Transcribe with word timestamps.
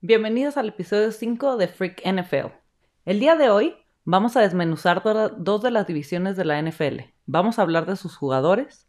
Bienvenidos 0.00 0.56
al 0.56 0.68
episodio 0.68 1.10
5 1.10 1.56
de 1.56 1.66
Freak 1.66 2.02
NFL. 2.06 2.52
El 3.04 3.18
día 3.18 3.34
de 3.34 3.50
hoy 3.50 3.74
vamos 4.04 4.36
a 4.36 4.40
desmenuzar 4.40 5.02
dos 5.38 5.60
de 5.60 5.72
las 5.72 5.88
divisiones 5.88 6.36
de 6.36 6.44
la 6.44 6.62
NFL. 6.62 7.00
Vamos 7.26 7.58
a 7.58 7.62
hablar 7.62 7.84
de 7.84 7.96
sus 7.96 8.16
jugadores, 8.16 8.86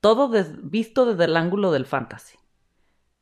todo 0.00 0.30
visto 0.62 1.04
desde 1.04 1.26
el 1.26 1.36
ángulo 1.36 1.72
del 1.72 1.84
fantasy. 1.84 2.38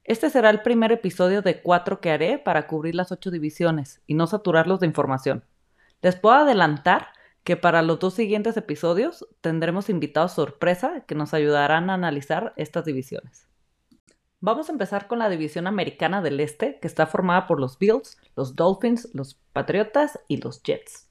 Este 0.04 0.30
será 0.30 0.48
el 0.50 0.62
primer 0.62 0.92
episodio 0.92 1.42
de 1.42 1.60
cuatro 1.60 2.00
que 2.00 2.12
haré 2.12 2.38
para 2.38 2.68
cubrir 2.68 2.94
las 2.94 3.10
ocho 3.10 3.32
divisiones 3.32 4.00
y 4.06 4.14
no 4.14 4.28
saturarlos 4.28 4.78
de 4.78 4.86
información. 4.86 5.42
Les 6.02 6.14
puedo 6.14 6.36
adelantar 6.36 7.08
que 7.42 7.56
para 7.56 7.82
los 7.82 7.98
dos 7.98 8.14
siguientes 8.14 8.56
episodios 8.56 9.26
tendremos 9.40 9.90
invitados 9.90 10.34
sorpresa 10.34 11.00
que 11.04 11.16
nos 11.16 11.34
ayudarán 11.34 11.90
a 11.90 11.94
analizar 11.94 12.52
estas 12.54 12.84
divisiones. 12.84 13.47
Vamos 14.40 14.68
a 14.68 14.72
empezar 14.72 15.08
con 15.08 15.18
la 15.18 15.28
división 15.28 15.66
americana 15.66 16.22
del 16.22 16.38
Este, 16.38 16.78
que 16.78 16.86
está 16.86 17.06
formada 17.06 17.48
por 17.48 17.58
los 17.58 17.76
Bills, 17.76 18.18
los 18.36 18.54
Dolphins, 18.54 19.08
los 19.12 19.34
Patriotas 19.52 20.20
y 20.28 20.36
los 20.36 20.62
Jets. 20.62 21.08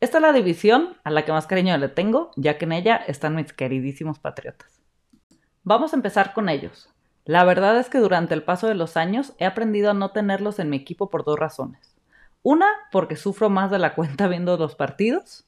Esta 0.00 0.16
es 0.16 0.22
la 0.22 0.32
división 0.32 0.96
a 1.04 1.10
la 1.10 1.26
que 1.26 1.32
más 1.32 1.46
cariño 1.46 1.76
le 1.76 1.90
tengo, 1.90 2.30
ya 2.36 2.56
que 2.56 2.64
en 2.64 2.72
ella 2.72 2.96
están 2.96 3.34
mis 3.34 3.52
queridísimos 3.52 4.18
Patriotas. 4.18 4.80
Vamos 5.62 5.92
a 5.92 5.96
empezar 5.96 6.32
con 6.32 6.48
ellos. 6.48 6.88
La 7.26 7.44
verdad 7.44 7.78
es 7.78 7.90
que 7.90 7.98
durante 7.98 8.32
el 8.32 8.44
paso 8.44 8.66
de 8.66 8.74
los 8.74 8.96
años 8.96 9.34
he 9.36 9.44
aprendido 9.44 9.90
a 9.90 9.94
no 9.94 10.12
tenerlos 10.12 10.58
en 10.58 10.70
mi 10.70 10.78
equipo 10.78 11.10
por 11.10 11.22
dos 11.22 11.38
razones. 11.38 11.94
Una, 12.42 12.66
porque 12.90 13.16
sufro 13.16 13.50
más 13.50 13.70
de 13.70 13.78
la 13.78 13.94
cuenta 13.94 14.26
viendo 14.26 14.56
los 14.56 14.74
partidos. 14.74 15.44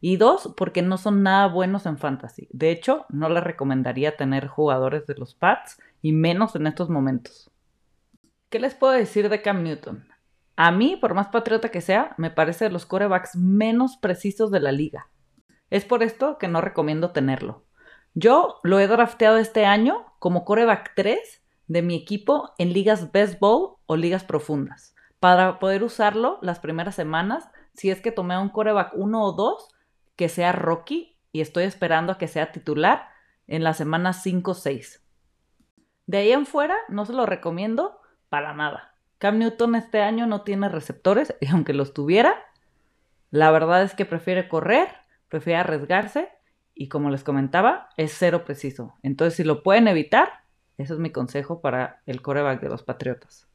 Y 0.00 0.16
dos, 0.16 0.52
porque 0.56 0.82
no 0.82 0.98
son 0.98 1.22
nada 1.22 1.46
buenos 1.46 1.86
en 1.86 1.98
fantasy. 1.98 2.48
De 2.50 2.72
hecho, 2.72 3.06
no 3.10 3.28
les 3.28 3.44
recomendaría 3.44 4.16
tener 4.16 4.48
jugadores 4.48 5.06
de 5.06 5.14
los 5.14 5.36
Pats 5.36 5.78
y 6.04 6.12
menos 6.12 6.54
en 6.54 6.66
estos 6.66 6.90
momentos. 6.90 7.50
¿Qué 8.50 8.58
les 8.58 8.74
puedo 8.74 8.92
decir 8.92 9.30
de 9.30 9.40
Cam 9.40 9.62
Newton? 9.62 10.06
A 10.54 10.70
mí, 10.70 10.96
por 10.96 11.14
más 11.14 11.28
patriota 11.28 11.70
que 11.70 11.80
sea, 11.80 12.14
me 12.18 12.30
parece 12.30 12.66
de 12.66 12.70
los 12.70 12.84
corebacks 12.84 13.36
menos 13.36 13.96
precisos 13.96 14.50
de 14.50 14.60
la 14.60 14.70
liga. 14.70 15.08
Es 15.70 15.86
por 15.86 16.02
esto 16.02 16.36
que 16.36 16.46
no 16.46 16.60
recomiendo 16.60 17.12
tenerlo. 17.12 17.64
Yo 18.12 18.60
lo 18.64 18.78
he 18.80 18.86
drafteado 18.86 19.38
este 19.38 19.64
año 19.64 20.04
como 20.18 20.44
coreback 20.44 20.92
3 20.94 21.18
de 21.68 21.80
mi 21.80 21.96
equipo 21.96 22.52
en 22.58 22.74
ligas 22.74 23.10
best 23.10 23.40
ball 23.40 23.76
o 23.86 23.96
ligas 23.96 24.24
profundas, 24.24 24.94
para 25.20 25.58
poder 25.58 25.82
usarlo 25.82 26.38
las 26.42 26.58
primeras 26.58 26.94
semanas 26.94 27.48
si 27.72 27.90
es 27.90 28.02
que 28.02 28.12
tomé 28.12 28.38
un 28.38 28.50
coreback 28.50 28.92
1 28.94 29.24
o 29.24 29.32
2 29.32 29.68
que 30.16 30.28
sea 30.28 30.52
Rocky 30.52 31.16
y 31.32 31.40
estoy 31.40 31.64
esperando 31.64 32.12
a 32.12 32.18
que 32.18 32.28
sea 32.28 32.52
titular 32.52 33.08
en 33.46 33.64
las 33.64 33.78
semanas 33.78 34.22
5 34.22 34.50
o 34.50 34.54
6. 34.54 35.03
De 36.06 36.18
ahí 36.18 36.32
en 36.32 36.46
fuera, 36.46 36.76
no 36.88 37.06
se 37.06 37.12
lo 37.12 37.26
recomiendo 37.26 38.00
para 38.28 38.54
nada. 38.54 38.94
Cam 39.18 39.38
Newton 39.38 39.74
este 39.74 40.00
año 40.00 40.26
no 40.26 40.42
tiene 40.42 40.68
receptores 40.68 41.34
y 41.40 41.48
aunque 41.48 41.72
los 41.72 41.94
tuviera, 41.94 42.34
la 43.30 43.50
verdad 43.50 43.82
es 43.82 43.94
que 43.94 44.04
prefiere 44.04 44.48
correr, 44.48 44.88
prefiere 45.28 45.60
arriesgarse 45.60 46.28
y 46.74 46.88
como 46.88 47.10
les 47.10 47.24
comentaba, 47.24 47.88
es 47.96 48.14
cero 48.16 48.44
preciso. 48.44 48.94
Entonces, 49.02 49.36
si 49.36 49.44
lo 49.44 49.62
pueden 49.62 49.88
evitar, 49.88 50.44
ese 50.76 50.94
es 50.94 50.98
mi 50.98 51.10
consejo 51.10 51.60
para 51.60 52.02
el 52.06 52.20
coreback 52.20 52.60
de 52.60 52.68
los 52.68 52.82
Patriotas. 52.82 53.48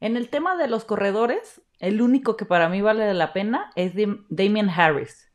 En 0.00 0.16
el 0.16 0.28
tema 0.28 0.56
de 0.56 0.68
los 0.68 0.84
corredores, 0.84 1.62
el 1.78 2.02
único 2.02 2.36
que 2.36 2.44
para 2.44 2.68
mí 2.68 2.82
vale 2.82 3.12
la 3.14 3.32
pena 3.32 3.70
es 3.74 3.92
Damien 4.28 4.68
Harris. 4.68 5.25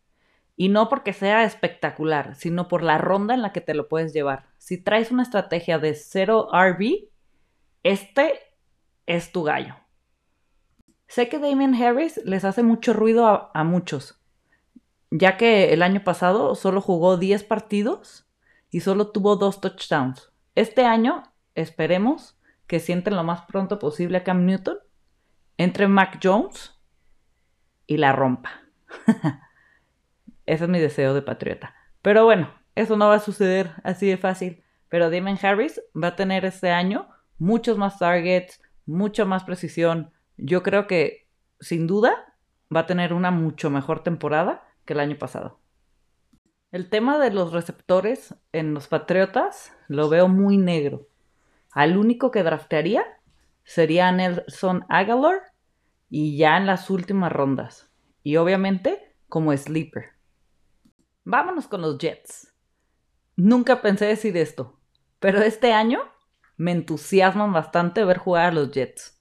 Y 0.55 0.69
no 0.69 0.89
porque 0.89 1.13
sea 1.13 1.43
espectacular, 1.43 2.35
sino 2.35 2.67
por 2.67 2.83
la 2.83 2.97
ronda 2.97 3.33
en 3.33 3.41
la 3.41 3.51
que 3.51 3.61
te 3.61 3.73
lo 3.73 3.87
puedes 3.87 4.13
llevar. 4.13 4.47
Si 4.57 4.77
traes 4.77 5.11
una 5.11 5.23
estrategia 5.23 5.79
de 5.79 5.95
cero 5.95 6.49
RB, 6.53 7.09
este 7.83 8.39
es 9.05 9.31
tu 9.31 9.43
gallo. 9.43 9.75
Sé 11.07 11.27
que 11.27 11.39
Damien 11.39 11.75
Harris 11.75 12.21
les 12.23 12.45
hace 12.45 12.63
mucho 12.63 12.93
ruido 12.93 13.51
a, 13.53 13.63
muchos, 13.65 14.21
ya 15.09 15.35
que 15.35 15.73
el 15.73 15.81
año 15.81 16.05
pasado 16.05 16.55
solo 16.55 16.79
jugó 16.79 17.17
10 17.17 17.43
partidos 17.43 18.29
y 18.69 18.79
solo 18.79 19.11
tuvo 19.11 19.35
dos 19.35 19.59
touchdowns. 19.59 20.31
Este 20.55 20.85
año 20.85 21.23
esperemos 21.53 22.39
que 22.65 22.79
sienten 22.79 23.17
lo 23.17 23.25
más 23.25 23.41
pronto 23.41 23.77
posible 23.77 24.19
a 24.19 24.23
Cam 24.23 24.45
Newton, 24.45 24.77
entre 25.57 25.89
Mac 25.89 26.19
Jones 26.23 26.79
y 27.87 27.97
la 27.97 28.13
rompa. 28.13 28.61
Ese 30.51 30.65
es 30.65 30.69
mi 30.69 30.79
deseo 30.79 31.13
de 31.13 31.21
patriota. 31.21 31.73
Pero 32.01 32.25
bueno, 32.25 32.53
eso 32.75 32.97
no 32.97 33.07
va 33.07 33.15
a 33.15 33.19
suceder 33.19 33.71
así 33.85 34.07
de 34.07 34.17
fácil. 34.17 34.65
Pero 34.89 35.09
Damon 35.09 35.39
Harris 35.41 35.81
va 35.95 36.07
a 36.09 36.15
tener 36.17 36.43
este 36.43 36.71
año 36.71 37.07
muchos 37.37 37.77
más 37.77 37.99
targets, 37.99 38.61
mucha 38.85 39.23
más 39.23 39.45
precisión. 39.45 40.11
Yo 40.35 40.61
creo 40.61 40.87
que, 40.87 41.29
sin 41.61 41.87
duda, 41.87 42.35
va 42.75 42.81
a 42.81 42.85
tener 42.85 43.13
una 43.13 43.31
mucho 43.31 43.69
mejor 43.69 44.03
temporada 44.03 44.67
que 44.83 44.91
el 44.91 44.99
año 44.99 45.17
pasado. 45.17 45.61
El 46.73 46.89
tema 46.89 47.17
de 47.17 47.31
los 47.31 47.53
receptores 47.53 48.35
en 48.51 48.73
los 48.73 48.89
Patriotas 48.89 49.73
lo 49.87 50.09
veo 50.09 50.27
muy 50.27 50.57
negro. 50.57 51.07
Al 51.71 51.95
único 51.95 52.29
que 52.29 52.43
draftearía 52.43 53.05
sería 53.63 54.11
Nelson 54.11 54.83
Aguilar 54.89 55.53
y 56.09 56.35
ya 56.35 56.57
en 56.57 56.65
las 56.65 56.89
últimas 56.89 57.31
rondas. 57.31 57.89
Y 58.21 58.35
obviamente 58.35 59.15
como 59.29 59.55
sleeper. 59.55 60.19
Vámonos 61.31 61.69
con 61.69 61.79
los 61.79 61.97
Jets. 61.97 62.53
Nunca 63.37 63.81
pensé 63.81 64.05
decir 64.05 64.35
esto, 64.35 64.77
pero 65.21 65.41
este 65.41 65.71
año 65.71 66.01
me 66.57 66.73
entusiasman 66.73 67.53
bastante 67.53 68.03
ver 68.03 68.17
jugar 68.17 68.47
a 68.47 68.51
los 68.51 68.71
Jets. 68.71 69.17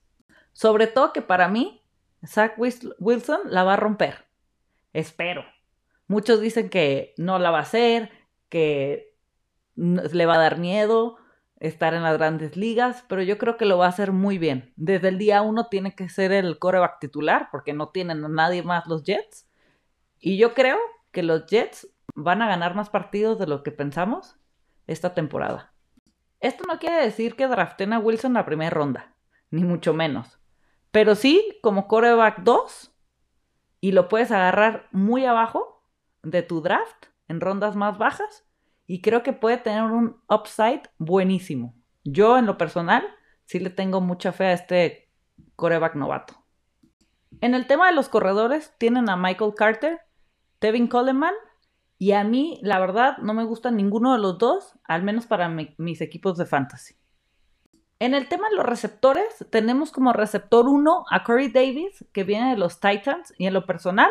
Sobre 0.51 0.87
todo 0.87 1.13
que 1.13 1.21
para 1.21 1.47
mí, 1.47 1.85
Zach 2.27 2.55
Wilson 2.57 3.39
la 3.45 3.63
va 3.63 3.75
a 3.75 3.77
romper. 3.77 4.25
Espero. 4.91 5.45
Muchos 6.07 6.41
dicen 6.41 6.69
que 6.69 7.13
no 7.15 7.39
la 7.39 7.49
va 7.49 7.59
a 7.59 7.61
hacer, 7.61 8.11
que 8.49 9.15
le 9.77 10.25
va 10.25 10.33
a 10.33 10.39
dar 10.39 10.59
miedo 10.59 11.15
estar 11.61 11.93
en 11.93 12.03
las 12.03 12.17
grandes 12.17 12.57
ligas, 12.57 13.05
pero 13.07 13.23
yo 13.23 13.37
creo 13.37 13.55
que 13.55 13.63
lo 13.63 13.77
va 13.77 13.85
a 13.85 13.89
hacer 13.89 14.11
muy 14.11 14.37
bien. 14.37 14.73
Desde 14.75 15.07
el 15.07 15.17
día 15.17 15.43
uno 15.43 15.67
tiene 15.69 15.95
que 15.95 16.09
ser 16.09 16.33
el 16.33 16.59
coreback 16.59 16.99
titular, 16.99 17.47
porque 17.53 17.71
no 17.71 17.87
tienen 17.87 18.25
a 18.25 18.27
nadie 18.27 18.63
más 18.63 18.85
los 18.87 19.03
Jets. 19.03 19.49
Y 20.19 20.37
yo 20.37 20.53
creo 20.53 20.77
que 21.11 21.23
los 21.23 21.45
Jets 21.45 21.87
van 22.15 22.41
a 22.41 22.47
ganar 22.47 22.75
más 22.75 22.89
partidos 22.89 23.39
de 23.39 23.47
lo 23.47 23.63
que 23.63 23.71
pensamos 23.71 24.37
esta 24.87 25.13
temporada. 25.13 25.73
Esto 26.39 26.63
no 26.67 26.79
quiere 26.79 26.97
decir 27.03 27.35
que 27.35 27.47
draften 27.47 27.93
a 27.93 27.99
Wilson 27.99 28.33
la 28.33 28.45
primera 28.45 28.71
ronda, 28.71 29.15
ni 29.51 29.63
mucho 29.63 29.93
menos. 29.93 30.39
Pero 30.91 31.15
sí 31.15 31.59
como 31.61 31.87
coreback 31.87 32.39
2 32.39 32.91
y 33.79 33.91
lo 33.91 34.09
puedes 34.09 34.31
agarrar 34.31 34.87
muy 34.91 35.25
abajo 35.25 35.85
de 36.23 36.43
tu 36.43 36.61
draft 36.61 37.05
en 37.27 37.41
rondas 37.41 37.75
más 37.75 37.97
bajas 37.97 38.45
y 38.87 39.01
creo 39.01 39.23
que 39.23 39.33
puede 39.33 39.57
tener 39.57 39.83
un 39.83 40.21
upside 40.29 40.83
buenísimo. 40.97 41.75
Yo 42.03 42.37
en 42.37 42.45
lo 42.45 42.57
personal 42.57 43.07
sí 43.45 43.59
le 43.59 43.69
tengo 43.69 44.01
mucha 44.01 44.31
fe 44.31 44.45
a 44.45 44.53
este 44.53 45.09
coreback 45.55 45.95
novato. 45.95 46.43
En 47.39 47.53
el 47.55 47.67
tema 47.67 47.87
de 47.87 47.93
los 47.93 48.09
corredores 48.09 48.73
tienen 48.77 49.09
a 49.09 49.15
Michael 49.15 49.53
Carter, 49.55 50.01
Tevin 50.59 50.87
Coleman 50.87 51.33
y 52.01 52.13
a 52.13 52.23
mí, 52.23 52.59
la 52.63 52.79
verdad, 52.79 53.19
no 53.19 53.35
me 53.35 53.43
gusta 53.43 53.69
ninguno 53.69 54.13
de 54.13 54.17
los 54.17 54.39
dos, 54.39 54.73
al 54.85 55.03
menos 55.03 55.27
para 55.27 55.47
mis 55.49 56.01
equipos 56.01 56.35
de 56.35 56.47
fantasy. 56.47 56.95
En 57.99 58.15
el 58.15 58.27
tema 58.27 58.49
de 58.49 58.55
los 58.55 58.65
receptores, 58.65 59.45
tenemos 59.51 59.91
como 59.91 60.11
receptor 60.11 60.67
1 60.67 61.05
a 61.11 61.23
Corey 61.23 61.49
Davis, 61.49 62.03
que 62.11 62.23
viene 62.23 62.49
de 62.49 62.57
los 62.57 62.79
Titans, 62.79 63.35
y 63.37 63.45
en 63.45 63.53
lo 63.53 63.67
personal, 63.67 64.09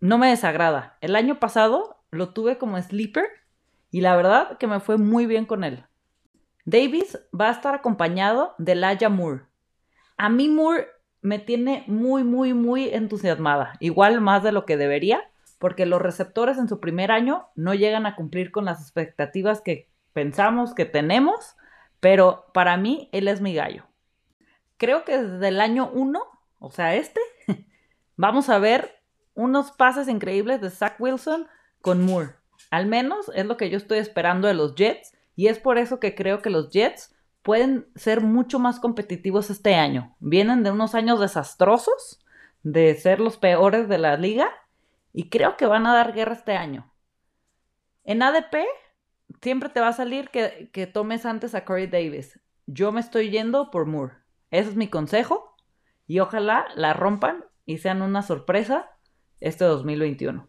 no 0.00 0.18
me 0.18 0.30
desagrada. 0.30 0.98
El 1.00 1.14
año 1.14 1.38
pasado 1.38 2.02
lo 2.10 2.30
tuve 2.30 2.58
como 2.58 2.82
sleeper 2.82 3.26
y 3.92 4.00
la 4.00 4.16
verdad 4.16 4.58
que 4.58 4.66
me 4.66 4.80
fue 4.80 4.98
muy 4.98 5.26
bien 5.26 5.46
con 5.46 5.62
él. 5.62 5.86
Davis 6.64 7.16
va 7.32 7.50
a 7.50 7.52
estar 7.52 7.76
acompañado 7.76 8.56
de 8.58 8.74
Laia 8.74 9.08
Moore. 9.08 9.44
A 10.16 10.28
mí 10.28 10.48
Moore 10.48 10.88
me 11.20 11.38
tiene 11.38 11.84
muy, 11.86 12.24
muy, 12.24 12.54
muy 12.54 12.88
entusiasmada, 12.88 13.74
igual 13.78 14.20
más 14.20 14.42
de 14.42 14.50
lo 14.50 14.66
que 14.66 14.76
debería, 14.76 15.22
porque 15.62 15.86
los 15.86 16.02
receptores 16.02 16.58
en 16.58 16.66
su 16.66 16.80
primer 16.80 17.12
año 17.12 17.46
no 17.54 17.72
llegan 17.72 18.04
a 18.04 18.16
cumplir 18.16 18.50
con 18.50 18.64
las 18.64 18.80
expectativas 18.80 19.60
que 19.60 19.88
pensamos 20.12 20.74
que 20.74 20.86
tenemos, 20.86 21.54
pero 22.00 22.46
para 22.52 22.76
mí 22.76 23.08
él 23.12 23.28
es 23.28 23.40
mi 23.40 23.54
gallo. 23.54 23.84
Creo 24.76 25.04
que 25.04 25.22
desde 25.22 25.46
el 25.46 25.60
año 25.60 25.88
1, 25.94 26.20
o 26.58 26.70
sea, 26.72 26.96
este, 26.96 27.20
vamos 28.16 28.48
a 28.48 28.58
ver 28.58 29.04
unos 29.34 29.70
pases 29.70 30.08
increíbles 30.08 30.60
de 30.60 30.68
Zach 30.68 30.96
Wilson 30.98 31.46
con 31.80 32.04
Moore. 32.04 32.34
Al 32.72 32.86
menos 32.86 33.30
es 33.32 33.46
lo 33.46 33.56
que 33.56 33.70
yo 33.70 33.76
estoy 33.76 33.98
esperando 33.98 34.48
de 34.48 34.54
los 34.54 34.74
Jets 34.74 35.16
y 35.36 35.46
es 35.46 35.60
por 35.60 35.78
eso 35.78 36.00
que 36.00 36.16
creo 36.16 36.42
que 36.42 36.50
los 36.50 36.70
Jets 36.70 37.14
pueden 37.42 37.86
ser 37.94 38.20
mucho 38.20 38.58
más 38.58 38.80
competitivos 38.80 39.48
este 39.48 39.76
año. 39.76 40.16
Vienen 40.18 40.64
de 40.64 40.72
unos 40.72 40.96
años 40.96 41.20
desastrosos, 41.20 42.18
de 42.64 42.96
ser 42.96 43.20
los 43.20 43.36
peores 43.36 43.88
de 43.88 43.98
la 43.98 44.16
liga 44.16 44.50
y 45.12 45.28
creo 45.28 45.56
que 45.56 45.66
van 45.66 45.86
a 45.86 45.94
dar 45.94 46.12
guerra 46.12 46.34
este 46.34 46.56
año. 46.56 46.92
En 48.04 48.22
ADP 48.22 48.66
siempre 49.40 49.68
te 49.68 49.80
va 49.80 49.88
a 49.88 49.92
salir 49.92 50.30
que, 50.30 50.90
tomes 50.92 51.26
antes 51.26 51.54
a 51.54 51.64
Corey 51.64 51.86
Davis. 51.86 52.40
Yo 52.66 52.92
me 52.92 53.00
estoy 53.00 53.30
yendo 53.30 53.70
por 53.70 53.86
Moore. 53.86 54.14
Ese 54.50 54.70
es 54.70 54.76
mi 54.76 54.88
consejo. 54.88 55.56
Y 56.06 56.18
ojalá 56.20 56.66
la 56.74 56.92
rompan 56.92 57.44
y 57.64 57.78
sean 57.78 58.02
una 58.02 58.22
sorpresa 58.22 58.90
este 59.40 59.64
2021. 59.64 60.48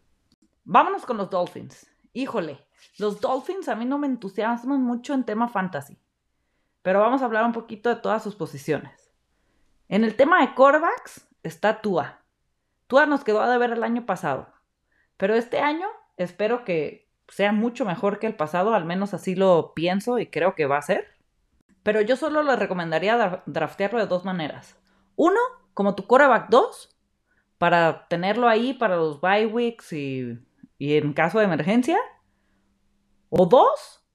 Vámonos 0.64 1.06
con 1.06 1.18
los 1.18 1.30
Dolphins. 1.30 1.90
Híjole, 2.14 2.66
los 2.98 3.22
Dolphins 3.22 3.70
a 3.70 3.76
mí 3.76 3.86
no 3.86 3.98
me 3.98 4.08
entusiasman 4.08 4.82
mucho 4.82 5.14
en 5.14 5.24
tema 5.24 5.48
fantasy. 5.48 6.00
Pero 6.82 7.00
vamos 7.00 7.22
a 7.22 7.26
hablar 7.26 7.46
un 7.46 7.54
poquito 7.54 7.90
de 7.90 7.96
todas 7.96 8.24
sus 8.24 8.36
posiciones. 8.36 9.12
En 9.88 10.04
el 10.04 10.16
tema 10.16 10.42
de 10.42 10.54
quarterbacks 10.54 11.28
está 11.44 11.82
Tua. 11.82 12.22
Tua 12.88 13.06
nos 13.06 13.24
quedó 13.24 13.42
a 13.42 13.50
deber 13.50 13.72
el 13.72 13.84
año 13.84 14.06
pasado. 14.06 14.53
Pero 15.18 15.36
este 15.36 15.60
año 15.60 15.88
espero 16.18 16.64
que 16.64 17.10
sea 17.28 17.52
mucho 17.52 17.86
mejor 17.86 18.20
que 18.20 18.28
el 18.28 18.36
pasado, 18.36 18.74
al 18.74 18.86
menos 18.86 19.14
así 19.14 19.36
lo 19.36 19.74
pienso 19.74 20.20
y 20.20 20.28
creo 20.28 20.56
que 20.56 20.66
va 20.66 20.78
a 20.78 20.82
ser. 20.82 21.08
Pero 21.84 22.02
yo 22.02 22.16
solo 22.16 22.44
le 22.44 22.56
recomendaría 22.56 23.44
draftearlo 23.46 24.00
de 24.00 24.08
dos 24.08 24.26
maneras. 24.26 24.78
Uno, 25.16 25.40
como 25.74 25.96
tu 25.96 26.08
quarterback 26.08 26.50
2, 26.50 26.98
para 27.58 28.08
tenerlo 28.08 28.48
ahí 28.48 28.74
para 28.74 28.96
los 28.96 29.22
bye 29.22 29.46
weeks 29.46 29.94
y, 29.94 30.40
en 30.80 31.14
caso 31.14 31.40
de 31.40 31.46
emergencia. 31.46 31.98
O 33.30 33.46
dos, 33.46 34.06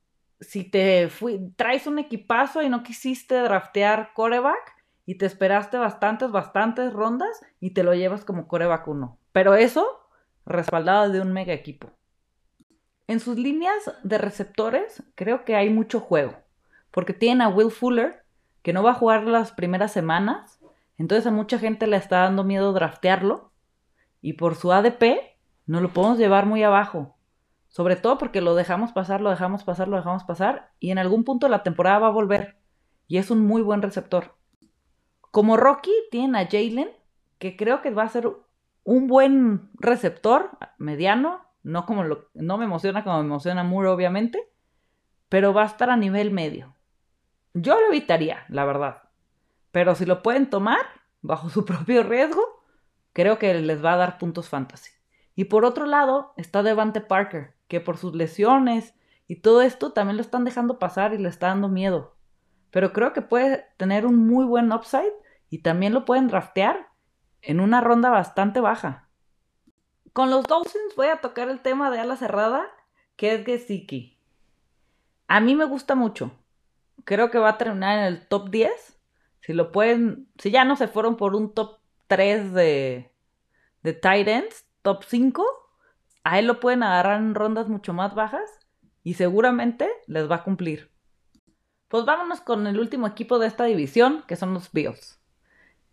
si 0.41 0.65
te 0.65 1.11
traes 1.57 1.87
un 1.87 1.99
equipazo 1.99 2.63
y 2.63 2.69
no 2.69 2.83
quisiste 2.83 3.35
draftear 3.35 4.13
coreback 4.15 4.77
y 5.07 5.17
te 5.17 5.27
esperaste 5.27 5.77
bastantes, 5.77 6.31
bastantes 6.31 6.93
rondas 6.93 7.41
y 7.59 7.71
te 7.71 7.83
lo 7.83 7.95
llevas 7.95 8.25
como 8.25 8.47
coreback 8.47 8.87
1. 8.87 9.19
Pero 9.33 9.55
eso 9.55 10.08
respaldado 10.49 11.11
de 11.11 11.21
un 11.21 11.33
mega 11.33 11.53
equipo. 11.53 11.91
En 13.07 13.21
sus 13.21 13.39
líneas 13.39 13.93
de 14.03 14.19
receptores 14.19 15.03
creo 15.15 15.45
que 15.45 15.57
hay 15.57 15.71
mucho 15.71 16.01
juego, 16.01 16.37
porque 16.91 17.15
tienen 17.15 17.43
a 17.43 17.49
Will 17.49 17.71
Fuller, 17.71 18.25
que 18.63 18.73
no 18.73 18.83
va 18.83 18.91
a 18.91 18.95
jugar 18.95 19.25
las 19.25 19.53
primeras 19.53 19.93
semanas, 19.93 20.61
entonces 20.99 21.27
a 21.27 21.31
mucha 21.31 21.59
gente 21.59 21.87
le 21.87 21.97
está 21.97 22.19
dando 22.19 22.45
miedo 22.45 22.73
draftearlo, 22.73 23.53
y 24.21 24.35
por 24.35 24.57
su 24.57 24.73
ADP 24.73 25.21
no 25.67 25.81
lo 25.81 25.93
podemos 25.93 26.19
llevar 26.19 26.45
muy 26.45 26.63
abajo, 26.63 27.17
sobre 27.69 27.97
todo 27.97 28.19
porque 28.19 28.41
lo 28.41 28.55
dejamos 28.55 28.93
pasar, 28.93 29.21
lo 29.21 29.31
dejamos 29.31 29.65
pasar, 29.65 29.89
lo 29.89 29.97
dejamos 29.97 30.25
pasar, 30.25 30.73
y 30.81 30.91
en 30.91 30.99
algún 30.99 31.25
punto 31.25 31.47
de 31.47 31.51
la 31.51 31.63
temporada 31.63 32.01
va 32.01 32.07
a 32.09 32.11
volver, 32.11 32.59
y 33.07 33.19
es 33.19 33.31
un 33.31 33.47
muy 33.47 33.63
buen 33.63 33.81
receptor. 33.81 34.37
Como 35.31 35.57
Rocky 35.57 35.93
tienen 36.11 36.37
a 36.37 36.47
Jalen, 36.47 36.91
que 37.39 37.57
creo 37.57 37.81
que 37.81 37.91
va 37.91 38.03
a 38.03 38.09
ser 38.09 38.29
un 38.89 39.07
buen 39.07 39.69
receptor 39.75 40.57
mediano, 40.79 41.45
no, 41.63 41.85
como 41.85 42.05
no 42.33 42.57
me 42.57 42.65
emociona 42.65 43.05
como 43.05 43.19
me 43.19 43.27
emociona 43.27 43.63
Moore, 43.63 43.91
obviamente, 43.91 44.51
pero 45.29 45.53
va 45.53 45.65
a 45.65 45.67
estar 45.67 45.91
a 45.91 45.99
nivel 45.99 46.31
medio. 46.31 46.75
Yo 47.53 47.79
lo 47.79 47.89
evitaría, 47.89 48.47
la 48.49 48.65
verdad. 48.65 49.03
Pero 49.73 49.95
si 49.95 50.07
lo 50.07 50.23
pueden 50.23 50.49
tomar 50.49 50.81
bajo 51.21 51.51
su 51.51 51.65
propio 51.67 52.03
riesgo, 52.03 52.43
creo 53.13 53.39
que 53.39 53.53
les 53.61 53.85
va 53.85 53.93
a 53.93 53.99
dar 53.99 54.17
puntos 54.17 54.49
fantasy. 54.49 54.91
Y 55.35 55.45
por 55.45 55.67
otro 55.67 55.85
lado 55.85 56.33
está 56.39 56.63
Devante 56.63 57.03
Parker, 57.03 57.57
que 57.69 57.83
por 57.83 57.99
sus 57.99 58.15
lesiones 58.15 58.95
y 59.27 59.43
todo 59.43 59.61
esto 59.61 59.93
también 59.93 60.17
lo 60.17 60.23
están 60.23 60.47
dejando 60.47 60.79
pasar 60.79 61.13
y 61.13 61.19
le 61.19 61.29
está 61.29 61.49
dando 61.49 61.69
miedo. 61.69 62.17
Pero 62.71 62.95
creo 62.95 63.13
que 63.13 63.21
puede 63.21 63.67
tener 63.77 64.07
un 64.07 64.27
muy 64.27 64.47
buen 64.47 64.73
upside 64.73 65.13
y 65.51 65.59
también 65.59 65.93
lo 65.93 66.07
pueden 66.07 66.29
draftear 66.29 66.88
en 67.49 67.61
una 67.61 67.81
ronda 67.81 68.11
bastante 68.11 68.61
baja. 68.61 69.09
Con 70.13 70.29
los 70.29 70.45
Dolphins 70.45 70.95
voy 70.97 71.07
a 71.07 71.23
tocar 71.23 71.49
el 71.49 71.61
tema 71.61 71.91
de 71.91 71.99
ala 71.99 72.15
cerrada, 72.15 72.67
que 73.17 73.35
es 73.35 73.47
Gesicki. 73.47 74.19
A 75.29 75.41
mí 75.41 75.55
me 75.55 75.65
gusta 75.65 75.95
mucho. 75.95 76.31
Creo 77.05 77.31
que 77.31 77.39
va 77.39 77.49
a 77.49 77.59
terminar 77.59 78.01
en 78.01 78.05
el 78.05 78.29
top 78.29 78.51
10. 78.51 79.01
Si 79.41 79.55
lo 79.55 79.73
pueden, 79.73 80.29
si 80.37 80.51
ya 80.51 80.67
no 80.67 80.77
se 80.77 80.89
fueron 80.89 81.17
por 81.17 81.35
un 81.35 81.55
top 81.55 81.79
3 82.09 82.53
de, 82.53 83.15
de 83.83 83.93
tight 83.95 84.29
ends, 84.29 84.67
top 84.83 85.05
5, 85.05 85.43
a 86.25 86.39
él 86.39 86.47
lo 86.47 86.61
pueden 86.61 86.83
agarrar 86.83 87.19
en 87.19 87.35
rondas 87.35 87.69
mucho 87.69 87.95
más 87.95 88.15
bajas 88.15 88.61
y 89.03 89.15
seguramente 89.15 89.89
les 90.07 90.31
va 90.31 90.37
a 90.37 90.45
cumplir. 90.45 90.93
Pues 91.89 92.05
vámonos 92.05 92.43
con 92.43 92.67
el 92.67 92.79
último 92.79 93.07
equipo 93.07 93.39
de 93.39 93.47
esta 93.47 93.65
división, 93.65 94.23
que 94.29 94.37
son 94.37 94.53
los 94.53 94.71
Bills 94.71 95.19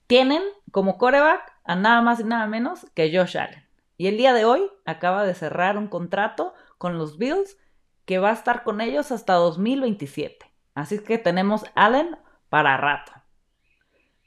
tienen 0.07 0.43
como 0.71 0.97
coreback 0.97 1.53
a 1.63 1.75
nada 1.75 2.01
más 2.01 2.19
y 2.19 2.23
nada 2.23 2.47
menos 2.47 2.85
que 2.93 3.15
Josh 3.15 3.37
Allen. 3.37 3.67
Y 3.97 4.07
el 4.07 4.17
día 4.17 4.33
de 4.33 4.45
hoy 4.45 4.69
acaba 4.85 5.23
de 5.23 5.33
cerrar 5.33 5.77
un 5.77 5.87
contrato 5.87 6.53
con 6.77 6.97
los 6.97 7.17
Bills 7.17 7.57
que 8.05 8.19
va 8.19 8.29
a 8.29 8.33
estar 8.33 8.63
con 8.63 8.81
ellos 8.81 9.11
hasta 9.11 9.33
2027. 9.33 10.45
Así 10.75 10.99
que 10.99 11.17
tenemos 11.17 11.65
Allen 11.75 12.17
para 12.49 12.77
rato. 12.77 13.13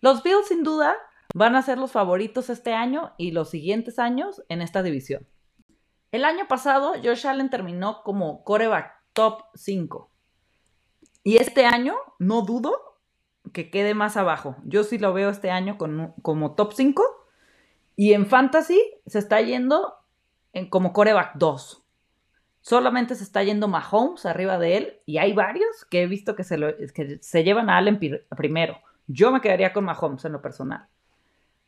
Los 0.01 0.23
Bills 0.23 0.49
sin 0.49 0.65
duda 0.65 0.97
van 1.35 1.55
a 1.55 1.63
ser 1.63 1.79
los 1.79 1.93
favoritos 1.93 2.51
este 2.51 2.73
año 2.73 3.13
y 3.19 3.33
los 3.33 3.51
siguientes 3.51 3.99
años 3.99 4.43
en 4.49 4.63
esta 4.63 4.83
división. 4.83 5.29
El 6.11 6.25
año 6.25 6.49
pasado 6.49 6.95
Josh 7.03 7.27
Allen 7.27 7.51
terminó 7.51 8.03
como 8.03 8.43
coreback 8.43 8.95
top 9.13 9.43
5. 9.55 10.11
Y 11.23 11.37
este 11.37 11.67
año, 11.67 11.95
no 12.19 12.43
dudo 12.43 12.98
que 13.53 13.71
quede 13.71 13.95
más 13.95 14.17
abajo. 14.17 14.57
Yo 14.65 14.85
sí 14.85 14.99
lo 14.99 15.13
veo 15.13 15.31
este 15.31 15.51
año 15.51 15.77
como 15.79 16.55
top 16.55 16.73
5. 16.73 17.03
Y 17.97 18.13
en 18.13 18.27
Fantasy 18.27 18.81
se 19.07 19.19
está 19.19 19.41
yendo 19.41 19.95
en, 20.53 20.71
como 20.71 20.93
coreback 20.93 21.35
2. 21.35 21.85
Solamente 22.61 23.15
se 23.15 23.25
está 23.25 23.43
yendo 23.43 23.67
Mahomes 23.67 24.27
arriba 24.27 24.59
de 24.59 24.77
él. 24.77 25.01
Y 25.07 25.19
hay 25.19 25.33
varios 25.33 25.85
que 25.91 26.03
he 26.03 26.07
visto 26.07 26.37
que 26.37 26.45
se, 26.45 26.57
que 26.95 27.19
se 27.21 27.45
llevan 27.45 27.71
a 27.71 27.77
Allen 27.77 27.99
primero. 28.37 28.79
Yo 29.07 29.33
me 29.33 29.41
quedaría 29.41 29.73
con 29.73 29.85
Mahomes 29.85 30.25
en 30.25 30.33
lo 30.33 30.43
personal. 30.43 30.87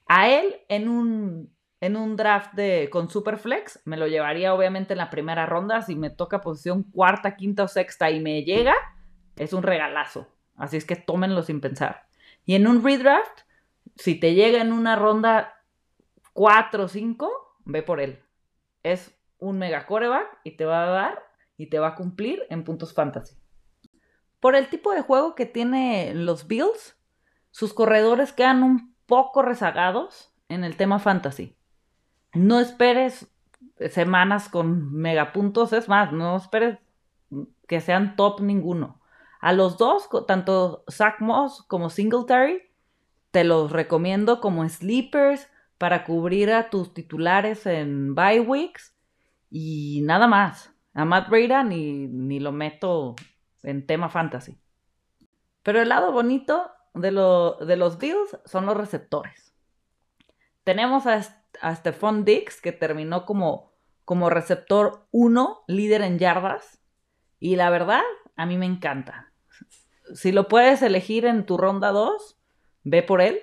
A 0.06 0.29
él 0.29 0.56
en 0.69 0.88
un, 0.88 1.50
en 1.81 1.97
un 1.97 2.17
draft 2.17 2.53
de, 2.55 2.88
con 2.91 3.09
Superflex 3.09 3.81
me 3.85 3.97
lo 3.97 4.06
llevaría 4.06 4.55
obviamente 4.55 4.93
en 4.94 4.99
la 4.99 5.11
primera 5.11 5.47
ronda. 5.47 5.82
Si 5.82 5.97
me 5.97 6.11
toca 6.11 6.41
posición 6.41 6.82
cuarta, 6.82 7.37
quinta 7.37 7.65
o 7.65 7.69
sexta 7.69 8.11
y 8.11 8.21
me 8.21 8.44
llega, 8.44 8.75
es 9.37 9.53
un 9.53 9.62
regalazo. 9.62 10.29
Así 10.60 10.76
es 10.76 10.84
que 10.84 10.94
tómenlo 10.94 11.42
sin 11.42 11.62
pensar. 11.62 12.06
Y 12.44 12.54
en 12.54 12.66
un 12.66 12.84
redraft, 12.84 13.40
si 13.96 14.14
te 14.14 14.34
llega 14.34 14.60
en 14.60 14.72
una 14.72 14.94
ronda 14.94 15.54
4 16.34 16.84
o 16.84 16.88
5, 16.88 17.56
ve 17.64 17.82
por 17.82 17.98
él. 17.98 18.22
Es 18.82 19.18
un 19.38 19.58
mega 19.58 19.86
coreback 19.86 20.38
y 20.44 20.52
te 20.52 20.66
va 20.66 20.84
a 20.84 20.90
dar 20.90 21.22
y 21.56 21.70
te 21.70 21.78
va 21.78 21.88
a 21.88 21.94
cumplir 21.94 22.42
en 22.50 22.64
puntos 22.64 22.92
fantasy. 22.92 23.36
Por 24.38 24.54
el 24.54 24.68
tipo 24.68 24.92
de 24.92 25.00
juego 25.00 25.34
que 25.34 25.46
tiene 25.46 26.12
los 26.14 26.46
Bills, 26.46 26.94
sus 27.50 27.72
corredores 27.72 28.34
quedan 28.34 28.62
un 28.62 28.94
poco 29.06 29.40
rezagados 29.40 30.30
en 30.50 30.62
el 30.64 30.76
tema 30.76 30.98
fantasy. 30.98 31.56
No 32.34 32.60
esperes 32.60 33.34
semanas 33.88 34.50
con 34.50 34.93
megapuntos, 34.93 35.72
es 35.72 35.88
más, 35.88 36.12
no 36.12 36.36
esperes 36.36 36.79
que 37.67 37.81
sean 37.81 38.14
top 38.14 38.43
ninguno. 38.43 38.99
A 39.41 39.55
los 39.55 39.79
dos, 39.79 40.09
tanto 40.27 40.85
Zach 40.91 41.20
Moss 41.20 41.63
como 41.67 41.89
Singletary, 41.89 42.63
te 43.31 43.43
los 43.44 43.73
recomiendo 43.73 44.41
como 44.41 44.69
sleepers 44.69 45.49
para 45.79 46.05
cubrir 46.05 46.53
a 46.53 46.69
tus 46.69 46.93
titulares 46.93 47.65
en 47.65 48.15
bye 48.15 48.41
weeks 48.41 48.94
y 49.51 50.03
nada 50.03 50.27
más. 50.27 50.75
A 50.93 51.05
Matt 51.06 51.31
Breda 51.31 51.63
ni, 51.63 52.06
ni 52.06 52.39
lo 52.39 52.53
meto 52.53 53.17
en 53.63 53.87
tema 53.87 54.11
fantasy. 54.11 54.61
Pero 55.63 55.81
el 55.81 55.89
lado 55.89 56.13
bonito 56.13 56.70
de, 56.93 57.11
de 57.11 57.77
los 57.77 57.99
Bills 57.99 58.39
son 58.44 58.67
los 58.67 58.77
receptores. 58.77 59.55
Tenemos 60.65 61.06
a, 61.06 61.23
a 61.63 61.75
Stephon 61.77 62.25
Dix, 62.27 62.61
que 62.61 62.73
terminó 62.73 63.25
como, 63.25 63.73
como 64.05 64.29
receptor 64.29 65.06
1, 65.13 65.63
líder 65.67 66.03
en 66.03 66.19
yardas. 66.19 66.79
Y 67.39 67.56
la 67.56 67.70
verdad, 67.70 68.03
a 68.37 68.44
mí 68.44 68.59
me 68.59 68.67
encanta 68.67 69.30
si 70.14 70.32
lo 70.32 70.48
puedes 70.48 70.82
elegir 70.82 71.24
en 71.24 71.46
tu 71.46 71.56
ronda 71.56 71.90
2, 71.90 72.38
ve 72.84 73.02
por 73.02 73.20
él. 73.20 73.40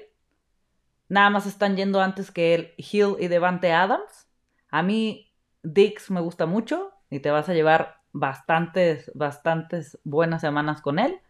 Nada 1.10 1.30
más 1.30 1.46
están 1.46 1.76
yendo 1.76 2.02
antes 2.02 2.32
que 2.32 2.54
el 2.54 2.74
Hill 2.78 3.16
y 3.20 3.28
Devante 3.28 3.72
Adams. 3.72 4.28
A 4.70 4.84
mí 4.84 5.34
Dix 5.64 6.12
me 6.12 6.22
gusta 6.22 6.46
mucho 6.46 6.92
y 7.10 7.20
te 7.20 7.32
vas 7.32 7.50
a 7.50 7.54
llevar 7.54 8.02
bastantes, 8.12 9.12
bastantes 9.14 10.00
buenas 10.04 10.42
semanas 10.42 10.82
con 10.82 11.00
él. 11.00 11.22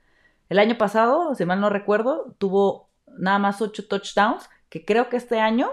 El 0.50 0.60
año 0.60 0.78
pasado, 0.78 1.36
si 1.36 1.46
mal 1.46 1.60
no 1.60 1.70
recuerdo, 1.70 2.36
tuvo 2.38 2.90
nada 3.18 3.40
más 3.40 3.62
8 3.62 3.88
touchdowns, 3.88 4.50
que 4.70 4.86
creo 4.86 5.10
que 5.10 5.18
este 5.18 5.40
año 5.40 5.70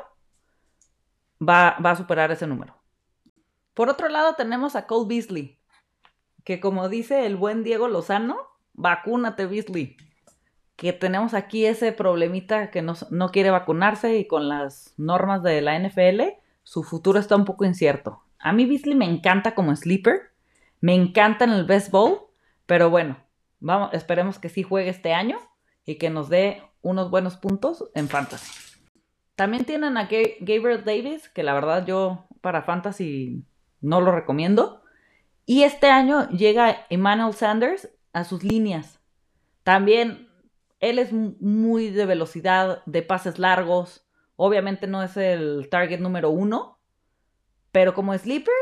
va, 1.40 1.76
va 1.84 1.92
a 1.92 1.96
superar 1.96 2.30
ese 2.32 2.46
número. 2.46 2.76
Por 3.72 3.88
otro 3.88 4.08
lado 4.08 4.34
tenemos 4.34 4.76
a 4.76 4.86
Cole 4.86 5.06
Beasley, 5.08 5.58
que 6.44 6.60
como 6.60 6.88
dice 6.88 7.26
el 7.26 7.36
buen 7.36 7.64
Diego 7.64 7.88
Lozano, 7.88 8.53
vacúnate, 8.74 9.46
Beasley. 9.46 9.96
Que 10.76 10.92
tenemos 10.92 11.34
aquí 11.34 11.66
ese 11.66 11.92
problemita 11.92 12.70
que 12.70 12.82
no, 12.82 12.94
no 13.10 13.30
quiere 13.30 13.50
vacunarse 13.50 14.18
y 14.18 14.26
con 14.26 14.48
las 14.48 14.92
normas 14.96 15.42
de 15.42 15.60
la 15.62 15.78
NFL, 15.78 16.22
su 16.64 16.82
futuro 16.82 17.18
está 17.18 17.36
un 17.36 17.44
poco 17.44 17.64
incierto. 17.64 18.22
A 18.38 18.52
mí 18.52 18.66
Beasley 18.66 18.94
me 18.94 19.06
encanta 19.06 19.54
como 19.54 19.74
sleeper, 19.74 20.32
me 20.80 20.94
encanta 20.94 21.44
en 21.44 21.52
el 21.52 21.64
best 21.64 21.90
bowl, 21.90 22.26
pero 22.66 22.90
bueno, 22.90 23.16
vamos, 23.60 23.94
esperemos 23.94 24.38
que 24.38 24.48
sí 24.48 24.62
juegue 24.62 24.90
este 24.90 25.14
año 25.14 25.38
y 25.86 25.96
que 25.96 26.10
nos 26.10 26.28
dé 26.28 26.62
unos 26.82 27.10
buenos 27.10 27.36
puntos 27.36 27.90
en 27.94 28.08
fantasy. 28.08 28.52
También 29.34 29.64
tienen 29.64 29.96
a 29.96 30.08
Gabriel 30.40 30.84
Davis, 30.84 31.28
que 31.28 31.42
la 31.42 31.54
verdad 31.54 31.86
yo 31.86 32.26
para 32.40 32.62
fantasy 32.62 33.44
no 33.80 34.00
lo 34.00 34.12
recomiendo. 34.12 34.82
Y 35.46 35.64
este 35.64 35.88
año 35.88 36.28
llega 36.28 36.86
Emmanuel 36.88 37.34
Sanders 37.34 37.88
a 38.14 38.24
sus 38.24 38.42
líneas. 38.42 39.00
También 39.62 40.30
él 40.80 40.98
es 40.98 41.12
muy 41.12 41.90
de 41.90 42.06
velocidad, 42.06 42.82
de 42.86 43.02
pases 43.02 43.38
largos. 43.38 44.06
Obviamente 44.36 44.86
no 44.86 45.02
es 45.02 45.16
el 45.16 45.68
target 45.70 46.00
número 46.00 46.30
uno, 46.30 46.78
pero 47.72 47.92
como 47.92 48.16
sleeper, 48.16 48.54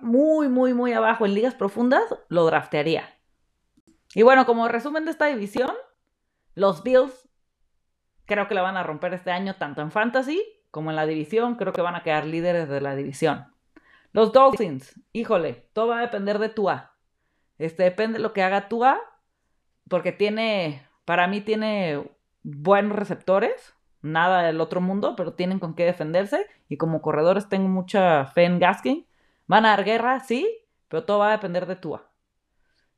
muy, 0.00 0.48
muy, 0.48 0.72
muy 0.72 0.92
abajo 0.92 1.26
en 1.26 1.34
ligas 1.34 1.54
profundas, 1.54 2.02
lo 2.28 2.46
draftearía. 2.46 3.18
Y 4.14 4.22
bueno, 4.22 4.46
como 4.46 4.68
resumen 4.68 5.04
de 5.04 5.10
esta 5.10 5.26
división, 5.26 5.72
los 6.54 6.82
Bills 6.82 7.28
creo 8.26 8.48
que 8.48 8.54
la 8.54 8.62
van 8.62 8.76
a 8.76 8.82
romper 8.82 9.12
este 9.14 9.30
año 9.30 9.56
tanto 9.56 9.82
en 9.82 9.90
fantasy 9.90 10.42
como 10.70 10.90
en 10.90 10.96
la 10.96 11.06
división. 11.06 11.56
Creo 11.56 11.72
que 11.72 11.82
van 11.82 11.96
a 11.96 12.02
quedar 12.02 12.24
líderes 12.26 12.68
de 12.68 12.80
la 12.80 12.94
división. 12.94 13.52
Los 14.12 14.32
Dolphins, 14.32 15.00
híjole, 15.12 15.68
todo 15.72 15.88
va 15.88 15.98
a 15.98 16.02
depender 16.02 16.38
de 16.38 16.48
Tua. 16.48 16.93
Este 17.58 17.82
depende 17.84 18.18
de 18.18 18.22
lo 18.22 18.32
que 18.32 18.42
haga 18.42 18.68
Tua, 18.68 18.98
porque 19.88 20.12
tiene, 20.12 20.86
para 21.04 21.26
mí 21.26 21.40
tiene 21.40 22.10
buenos 22.42 22.96
receptores, 22.96 23.74
nada 24.02 24.42
del 24.42 24.60
otro 24.60 24.80
mundo, 24.80 25.14
pero 25.16 25.34
tienen 25.34 25.58
con 25.58 25.74
qué 25.74 25.84
defenderse. 25.84 26.46
Y 26.68 26.76
como 26.76 27.02
corredores 27.02 27.48
tengo 27.48 27.68
mucha 27.68 28.26
fe 28.26 28.44
en 28.44 28.58
Gaskin. 28.58 29.06
Van 29.46 29.66
a 29.66 29.70
dar 29.70 29.84
guerra, 29.84 30.20
sí, 30.20 30.48
pero 30.88 31.04
todo 31.04 31.18
va 31.18 31.28
a 31.28 31.32
depender 31.32 31.66
de 31.66 31.76
Tua. 31.76 32.10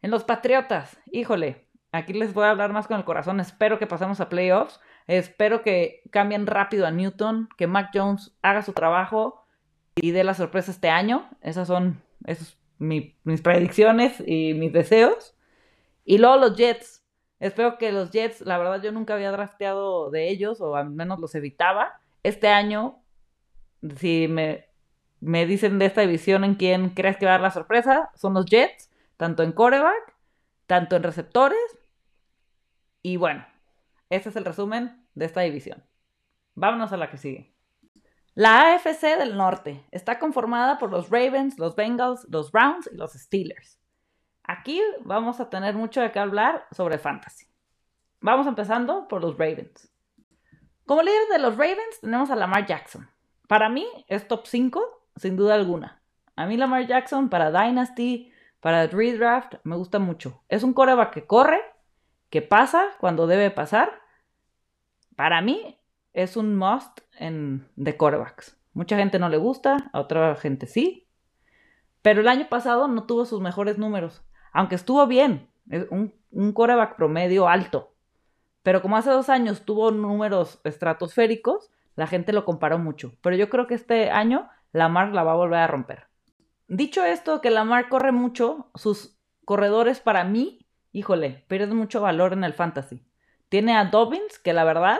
En 0.02 0.10
los 0.10 0.24
Patriotas, 0.24 0.98
híjole, 1.06 1.66
aquí 1.92 2.12
les 2.12 2.34
voy 2.34 2.44
a 2.44 2.50
hablar 2.50 2.72
más 2.72 2.86
con 2.86 2.98
el 2.98 3.04
corazón. 3.04 3.40
Espero 3.40 3.78
que 3.78 3.86
pasemos 3.86 4.20
a 4.20 4.28
playoffs. 4.28 4.80
Espero 5.06 5.62
que 5.62 6.02
cambien 6.10 6.46
rápido 6.46 6.86
a 6.86 6.90
Newton, 6.90 7.48
que 7.56 7.66
Mac 7.66 7.90
Jones 7.94 8.36
haga 8.42 8.62
su 8.62 8.72
trabajo 8.72 9.46
y 9.94 10.10
dé 10.10 10.24
la 10.24 10.34
sorpresa 10.34 10.70
este 10.70 10.90
año. 10.90 11.28
Esas 11.40 11.68
son 11.68 12.02
mis 12.78 13.40
predicciones 13.42 14.22
y 14.26 14.54
mis 14.54 14.72
deseos. 14.72 15.34
Y 16.04 16.18
luego 16.18 16.36
los 16.36 16.56
Jets. 16.56 17.04
Espero 17.38 17.76
que 17.78 17.92
los 17.92 18.10
Jets, 18.10 18.40
la 18.42 18.58
verdad 18.58 18.82
yo 18.82 18.92
nunca 18.92 19.14
había 19.14 19.30
drafteado 19.30 20.10
de 20.10 20.30
ellos, 20.30 20.60
o 20.60 20.76
al 20.76 20.90
menos 20.90 21.18
los 21.18 21.34
evitaba. 21.34 22.00
Este 22.22 22.48
año, 22.48 23.02
si 23.98 24.26
me, 24.28 24.66
me 25.20 25.46
dicen 25.46 25.78
de 25.78 25.86
esta 25.86 26.00
división 26.00 26.44
en 26.44 26.54
quién 26.54 26.90
crees 26.90 27.16
que 27.16 27.26
va 27.26 27.32
a 27.32 27.34
dar 27.34 27.42
la 27.42 27.50
sorpresa, 27.50 28.10
son 28.14 28.34
los 28.34 28.46
Jets 28.46 28.90
tanto 29.16 29.42
en 29.42 29.52
coreback, 29.52 30.14
tanto 30.66 30.96
en 30.96 31.02
receptores. 31.02 31.78
Y 33.02 33.16
bueno, 33.16 33.46
ese 34.10 34.28
es 34.28 34.36
el 34.36 34.44
resumen 34.44 35.06
de 35.14 35.26
esta 35.26 35.40
división. 35.42 35.84
Vámonos 36.54 36.92
a 36.92 36.96
la 36.96 37.10
que 37.10 37.18
sigue. 37.18 37.55
La 38.36 38.74
AFC 38.74 39.16
del 39.16 39.34
Norte 39.34 39.86
está 39.90 40.18
conformada 40.18 40.76
por 40.76 40.90
los 40.90 41.08
Ravens, 41.08 41.58
los 41.58 41.74
Bengals, 41.74 42.26
los 42.28 42.52
Browns 42.52 42.86
y 42.92 42.94
los 42.94 43.14
Steelers. 43.14 43.80
Aquí 44.44 44.78
vamos 45.04 45.40
a 45.40 45.48
tener 45.48 45.74
mucho 45.74 46.02
de 46.02 46.12
qué 46.12 46.18
hablar 46.18 46.66
sobre 46.70 46.98
fantasy. 46.98 47.46
Vamos 48.20 48.46
empezando 48.46 49.08
por 49.08 49.22
los 49.22 49.38
Ravens. 49.38 49.90
Como 50.84 51.00
líder 51.00 51.28
de 51.32 51.38
los 51.38 51.56
Ravens 51.56 52.00
tenemos 52.02 52.30
a 52.30 52.36
Lamar 52.36 52.66
Jackson. 52.66 53.08
Para 53.48 53.70
mí 53.70 53.86
es 54.06 54.28
top 54.28 54.46
5, 54.46 55.08
sin 55.16 55.38
duda 55.38 55.54
alguna. 55.54 56.02
A 56.36 56.44
mí 56.44 56.58
Lamar 56.58 56.86
Jackson 56.86 57.30
para 57.30 57.50
Dynasty, 57.50 58.30
para 58.60 58.86
redraft 58.86 59.54
me 59.64 59.76
gusta 59.76 59.98
mucho. 59.98 60.44
Es 60.50 60.62
un 60.62 60.74
coreback 60.74 61.10
que 61.10 61.26
corre, 61.26 61.62
que 62.28 62.42
pasa 62.42 62.84
cuando 63.00 63.26
debe 63.26 63.50
pasar. 63.50 63.98
Para 65.16 65.40
mí 65.40 65.80
es 66.16 66.38
un 66.38 66.56
must 66.56 67.00
en, 67.18 67.68
de 67.76 67.96
corebacks. 67.96 68.58
Mucha 68.72 68.96
gente 68.96 69.18
no 69.18 69.28
le 69.28 69.36
gusta, 69.36 69.90
a 69.92 70.00
otra 70.00 70.34
gente 70.36 70.66
sí. 70.66 71.06
Pero 72.00 72.22
el 72.22 72.28
año 72.28 72.48
pasado 72.48 72.88
no 72.88 73.04
tuvo 73.04 73.26
sus 73.26 73.42
mejores 73.42 73.76
números. 73.76 74.24
Aunque 74.52 74.76
estuvo 74.76 75.06
bien, 75.06 75.50
un, 75.90 76.14
un 76.30 76.52
coreback 76.52 76.96
promedio 76.96 77.48
alto. 77.48 77.92
Pero 78.62 78.80
como 78.80 78.96
hace 78.96 79.10
dos 79.10 79.28
años 79.28 79.66
tuvo 79.66 79.90
números 79.90 80.58
estratosféricos, 80.64 81.70
la 81.96 82.06
gente 82.06 82.32
lo 82.32 82.46
comparó 82.46 82.78
mucho. 82.78 83.12
Pero 83.20 83.36
yo 83.36 83.50
creo 83.50 83.66
que 83.66 83.74
este 83.74 84.10
año 84.10 84.48
Lamar 84.72 85.12
la 85.12 85.22
va 85.22 85.32
a 85.32 85.36
volver 85.36 85.58
a 85.58 85.66
romper. 85.66 86.06
Dicho 86.66 87.04
esto, 87.04 87.42
que 87.42 87.50
Lamar 87.50 87.90
corre 87.90 88.12
mucho, 88.12 88.70
sus 88.74 89.18
corredores 89.44 90.00
para 90.00 90.24
mí, 90.24 90.66
híjole, 90.92 91.44
pierden 91.46 91.76
mucho 91.76 92.00
valor 92.00 92.32
en 92.32 92.42
el 92.42 92.54
fantasy. 92.54 93.06
Tiene 93.50 93.76
a 93.76 93.84
Dobbins, 93.84 94.38
que 94.38 94.54
la 94.54 94.64
verdad 94.64 94.98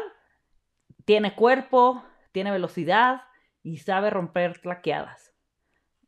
tiene 1.06 1.34
cuerpo, 1.34 2.04
tiene 2.32 2.50
velocidad 2.50 3.22
y 3.62 3.78
sabe 3.78 4.10
romper 4.10 4.60
claqueadas. 4.60 5.32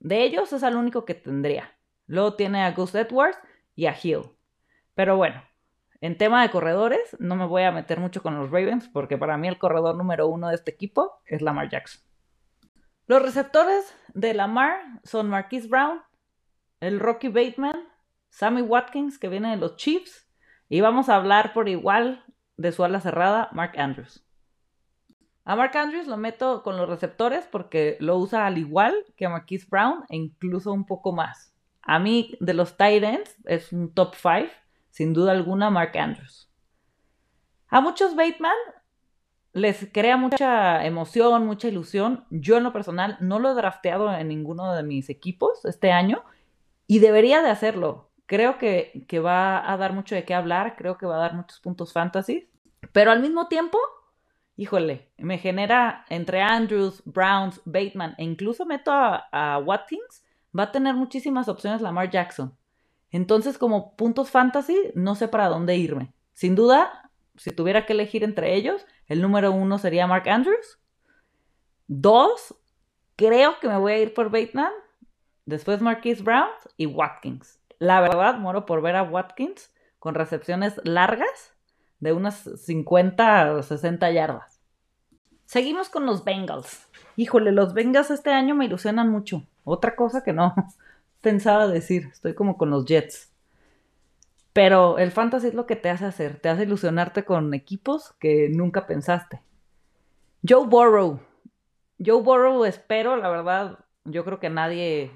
De 0.01 0.23
ellos 0.23 0.53
es 0.53 0.63
el 0.63 0.77
único 0.77 1.07
que 1.07 1.15
tendría. 1.15 1.77
Luego 2.07 2.35
tiene 2.35 2.65
a 2.65 2.73
Gus 2.73 2.95
Edwards 2.95 3.39
y 3.75 3.87
a 3.87 3.97
Hill. 4.01 4.25
Pero 4.95 5.17
bueno, 5.17 5.43
en 6.01 6.19
tema 6.19 6.43
de 6.43 6.51
corredores, 6.51 7.17
no 7.19 7.37
me 7.37 7.47
voy 7.47 7.63
a 7.63 7.73
meter 7.73 8.01
mucho 8.01 8.23
con 8.23 8.37
los 8.37 8.51
Ravens 8.51 8.89
porque 8.89 9.17
para 9.17 9.37
mí 9.37 9.49
el 9.49 9.59
corredor 9.59 9.97
número 9.97 10.29
uno 10.29 10.49
de 10.49 10.57
este 10.57 10.73
equipo 10.73 11.23
es 11.27 11.43
Lamar 11.43 11.71
Jackson. 11.71 12.03
Los 13.07 13.23
receptores 13.23 13.95
de 14.15 14.35
Lamar 14.35 14.81
son 15.05 15.31
Marquise 15.31 15.69
Brown, 15.69 16.03
el 16.81 17.01
Rocky 17.01 17.29
Bateman, 17.29 17.89
Sammy 18.31 18.63
Watkins, 18.63 19.19
que 19.19 19.29
viene 19.29 19.51
de 19.51 19.57
los 19.57 19.77
Chiefs, 19.77 20.29
y 20.69 20.81
vamos 20.81 21.09
a 21.09 21.17
hablar 21.17 21.53
por 21.55 21.69
igual 21.69 22.25
de 22.57 22.73
su 22.73 22.85
ala 22.85 23.01
cerrada, 23.01 23.49
Mark 23.53 23.79
Andrews. 23.79 24.28
A 25.49 25.57
Mark 25.57 25.75
Andrews 25.79 26.07
lo 26.07 26.19
meto 26.19 26.63
con 26.63 26.77
los 26.77 26.87
receptores 26.87 27.49
porque 27.51 27.97
lo 28.01 28.19
usa 28.19 28.45
al 28.45 28.59
igual 28.59 28.95
que 29.17 29.25
a 29.25 29.31
Marquise 29.31 29.67
Brown 29.71 30.05
e 30.11 30.17
incluso 30.17 30.71
un 30.75 30.85
poco 30.85 31.13
más. 31.13 31.55
A 31.81 31.99
mí, 31.99 32.37
de 32.39 32.53
los 32.53 32.77
tight 32.77 33.03
ends, 33.03 33.35
es 33.47 33.73
un 33.73 33.95
top 33.95 34.15
5, 34.15 34.53
sin 34.91 35.15
duda 35.15 35.33
alguna, 35.33 35.71
Mark 35.71 35.97
Andrews. 35.97 36.51
A 37.69 37.81
muchos 37.81 38.15
Bateman 38.15 38.53
les 39.55 39.89
crea 39.91 40.19
mucha 40.19 40.85
emoción, 40.85 41.47
mucha 41.47 41.69
ilusión. 41.69 42.27
Yo 42.29 42.59
en 42.59 42.65
lo 42.65 42.75
personal 42.75 43.17
no 43.21 43.39
lo 43.39 43.53
he 43.53 43.55
drafteado 43.55 44.13
en 44.13 44.29
ninguno 44.29 44.75
de 44.75 44.83
mis 44.83 45.09
equipos 45.09 45.65
este 45.65 45.93
año 45.93 46.25
y 46.87 46.99
debería 46.99 47.41
de 47.41 47.49
hacerlo. 47.49 48.11
Creo 48.27 48.59
que, 48.59 49.07
que 49.09 49.19
va 49.19 49.73
a 49.73 49.79
dar 49.79 49.95
mucho 49.95 50.15
de 50.15 50.27
qué 50.27 50.35
hablar, 50.35 50.77
creo 50.77 50.99
que 50.99 51.07
va 51.07 51.17
a 51.17 51.21
dar 51.21 51.33
muchos 51.33 51.59
puntos 51.61 51.95
fantasy, 51.95 52.51
pero 52.93 53.13
al 53.13 53.23
mismo 53.23 53.49
tiempo, 53.49 53.79
híjole, 54.59 55.09
me 55.19 55.39
genera 55.39 56.05
entre 56.09 56.43
Andrews, 56.43 57.01
Browns, 57.05 57.63
Bateman 57.65 58.17
e 58.19 58.25
incluso 58.25 58.67
meto 58.67 58.91
a, 58.93 59.63
Watkins, 59.65 60.25
va 60.57 60.65
a 60.65 60.73
tener 60.73 60.97
muchísimas 60.97 61.49
opciones 61.49 61.81
Lamar 61.81 62.11
Jackson. 62.11 62.59
Entonces, 63.11 63.57
como 63.57 63.95
puntos 63.97 64.31
fantasy, 64.31 64.77
no 64.97 65.15
sé 65.15 65.29
para 65.29 65.49
dónde 65.49 65.77
irme. 65.77 66.13
Sin 66.33 66.57
duda, 66.57 67.09
si 67.37 67.53
tuviera 67.53 67.87
que 67.87 67.93
elegir 67.93 68.25
entre 68.25 68.57
ellos, 68.57 68.85
el 69.07 69.23
número 69.23 69.53
uno 69.53 69.79
sería 69.79 70.09
Mark 70.09 70.29
Andrews. 70.29 70.81
Dos, 71.87 72.57
creo 73.15 73.61
que 73.61 73.69
me 73.69 73.79
voy 73.79 73.93
a 73.93 73.99
ir 73.99 74.13
por 74.13 74.29
Bateman. 74.29 74.73
Después 75.47 75.81
Marquise 75.81 76.25
Brown 76.25 76.51
y 76.77 76.87
Watkins. 76.87 77.61
La 77.79 78.01
verdad, 78.01 78.39
muero 78.39 78.67
por 78.67 78.83
ver 78.83 78.97
a 78.97 79.05
Watkins 79.05 79.73
con 80.01 80.17
recepciones 80.17 80.81
largas 80.83 81.58
de 82.01 82.13
unas 82.13 82.49
50 82.57 83.55
o 83.55 83.63
60 83.63 84.11
yardas. 84.11 84.61
Seguimos 85.47 85.89
con 85.89 86.07
los 86.07 86.25
Bengals. 86.25 86.89
Híjole, 87.17 87.53
los 87.53 87.75
Bengals 87.75 88.11
este 88.11 88.31
año 88.31 88.55
me 88.55 88.67
ilusionan 88.67 89.11
mucho. 89.11 89.45
Otra 89.65 89.97
cosa 89.97 90.23
que 90.23 90.33
no 90.33 90.55
pensaba 91.21 91.67
decir. 91.67 92.09
Estoy 92.13 92.35
como 92.35 92.59
con 92.59 92.71
los 92.71 92.85
Jets. 92.85 93.33
Pero 94.53 94.99
el 94.99 95.13
fantasy 95.13 95.49
es 95.49 95.55
lo 95.55 95.67
que 95.67 95.77
te 95.77 95.89
hace 95.89 96.05
hacer, 96.05 96.41
te 96.41 96.49
hace 96.49 96.65
ilusionarte 96.65 97.25
con 97.25 97.55
equipos 97.55 98.15
que 98.19 98.49
nunca 98.49 98.87
pensaste. 98.87 99.41
Joe 100.47 100.67
Burrow. 100.67 101.21
Joe 102.05 102.23
Burrow 102.23 102.65
espero, 102.65 103.17
la 103.17 103.29
verdad, 103.29 103.79
yo 104.05 104.25
creo 104.25 104.41
que 104.41 104.51
nadie, 104.51 105.13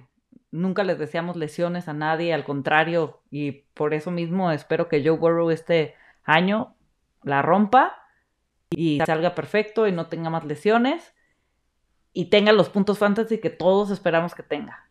nunca 0.51 0.85
les 0.85 0.99
deseamos 0.99 1.37
lesiones 1.37 1.89
a 1.89 1.93
nadie, 1.93 2.33
al 2.33 2.45
contrario, 2.45 3.21
y 3.31 3.65
por 3.75 3.95
eso 3.95 4.11
mismo 4.11 4.51
espero 4.53 4.89
que 4.89 5.03
Joe 5.05 5.19
Burrow 5.19 5.51
este 5.51 5.95
año 6.25 6.77
la 7.23 7.43
rompa 7.43 7.97
y 8.71 9.01
salga 9.05 9.35
perfecto 9.35 9.87
y 9.87 9.93
no 9.93 10.07
tenga 10.07 10.31
más 10.31 10.45
lesiones 10.45 11.15
y 12.13 12.27
tenga 12.27 12.53
los 12.53 12.69
puntos 12.69 12.99
fantasy 12.99 13.39
que 13.39 13.51
todos 13.51 13.91
esperamos 13.91 14.35
que 14.35 14.43
tenga. 14.43 14.89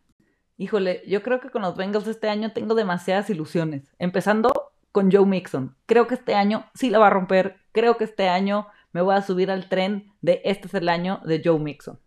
Híjole, 0.58 1.04
yo 1.08 1.24
creo 1.24 1.40
que 1.40 1.50
con 1.50 1.64
los 1.64 1.76
Bengals 1.76 2.08
este 2.08 2.30
año 2.30 2.52
tengo 2.52 2.76
demasiadas 2.76 3.30
ilusiones. 3.30 3.92
Empezando 3.98 4.52
con 4.92 5.12
Joe 5.12 5.26
Mixon. 5.26 5.76
Creo 5.86 6.08
que 6.08 6.16
este 6.16 6.36
año 6.36 6.66
sí 6.74 6.90
la 6.90 7.00
va 7.00 7.08
a 7.08 7.12
romper. 7.12 7.58
Creo 7.72 7.98
que 7.98 8.04
este 8.04 8.30
año 8.30 8.68
me 8.92 9.02
voy 9.02 9.16
a 9.16 9.22
subir 9.22 9.50
al 9.50 9.70
tren 9.70 10.14
de 10.22 10.42
este 10.44 10.68
es 10.68 10.74
el 10.74 10.90
año 10.90 11.22
de 11.24 11.42
Joe 11.44 11.60
Mixon. 11.60 12.00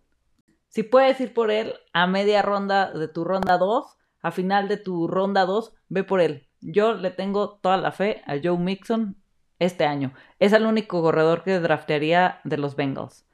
Si 0.69 0.83
puedes 0.83 1.21
ir 1.21 1.33
por 1.33 1.51
él 1.51 1.75
a 1.93 2.07
media 2.07 2.43
ronda 2.43 2.93
de 2.93 3.09
tu 3.09 3.25
ronda 3.25 3.59
2, 3.59 3.97
a 4.21 4.31
final 4.31 4.69
de 4.69 4.77
tu 4.77 5.07
ronda 5.09 5.47
2, 5.47 5.73
ve 5.89 6.05
por 6.05 6.21
él. 6.21 6.44
Yo 6.67 6.95
le 6.95 7.11
tengo 7.11 7.59
toda 7.59 7.77
la 7.77 7.93
fe 7.93 8.23
a 8.27 8.37
Joe 8.43 8.59
Mixon 8.59 9.17
este 9.59 9.85
año. 9.85 10.15
Es 10.39 10.55
el 10.55 10.65
único 10.65 11.03
corredor 11.03 11.45
que 11.45 11.61
draftearía 11.61 12.41
de 12.45 12.57
los 12.57 12.75
Bengals. 12.75 13.27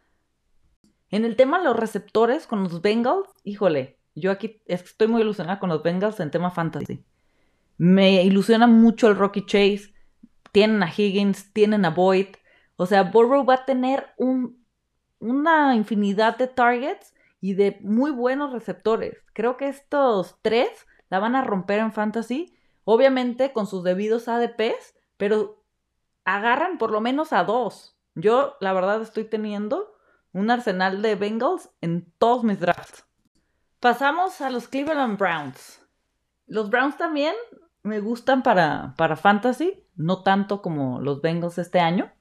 En 1.10 1.24
el 1.24 1.36
tema 1.36 1.58
de 1.58 1.64
los 1.64 1.76
receptores 1.76 2.48
con 2.48 2.64
los 2.64 2.82
Bengals, 2.82 3.28
híjole, 3.44 3.98
yo 4.16 4.32
aquí 4.32 4.62
estoy 4.66 5.06
muy 5.06 5.22
ilusionada 5.22 5.60
con 5.60 5.70
los 5.70 5.82
Bengals 5.82 6.18
en 6.18 6.32
tema 6.32 6.50
fantasy. 6.50 7.04
Me 7.78 8.24
ilusiona 8.24 8.66
mucho 8.66 9.08
el 9.08 9.16
Rocky 9.16 9.46
Chase. 9.46 9.94
Tienen 10.52 10.82
a 10.82 10.92
Higgins, 10.94 11.52
tienen 11.52 11.84
a 11.84 11.90
Boyd. 11.90 12.26
O 12.76 12.86
sea, 12.86 13.04
Burrow 13.04 13.44
va 13.44 13.54
a 13.54 13.64
tener 13.64 14.08
un, 14.16 14.64
una 15.20 15.76
infinidad 15.76 16.36
de 16.36 16.48
targets 16.48 17.14
y 17.40 17.54
de 17.54 17.78
muy 17.80 18.10
buenos 18.10 18.52
receptores. 18.52 19.16
Creo 19.32 19.56
que 19.56 19.68
estos 19.68 20.36
tres 20.42 20.68
la 21.08 21.20
van 21.20 21.36
a 21.36 21.44
romper 21.44 21.78
en 21.78 21.92
fantasy. 21.92 22.54
Obviamente 22.84 23.52
con 23.52 23.66
sus 23.66 23.84
debidos 23.84 24.28
ADPs, 24.28 24.94
pero 25.16 25.62
agarran 26.24 26.78
por 26.78 26.90
lo 26.90 27.00
menos 27.00 27.32
a 27.32 27.44
dos. 27.44 27.96
Yo, 28.14 28.56
la 28.60 28.72
verdad, 28.72 29.02
estoy 29.02 29.24
teniendo 29.24 29.92
un 30.32 30.50
arsenal 30.50 31.02
de 31.02 31.14
Bengals 31.14 31.70
en 31.80 32.12
todos 32.18 32.44
mis 32.44 32.60
drafts. 32.60 33.04
Pasamos 33.80 34.40
a 34.40 34.50
los 34.50 34.68
Cleveland 34.68 35.18
Browns. 35.18 35.80
Los 36.46 36.70
Browns 36.70 36.96
también 36.96 37.34
me 37.82 38.00
gustan 38.00 38.42
para, 38.42 38.94
para 38.96 39.16
fantasy, 39.16 39.84
no 39.96 40.22
tanto 40.22 40.62
como 40.62 41.00
los 41.00 41.22
Bengals 41.22 41.58
este 41.58 41.80
año, 41.80 42.12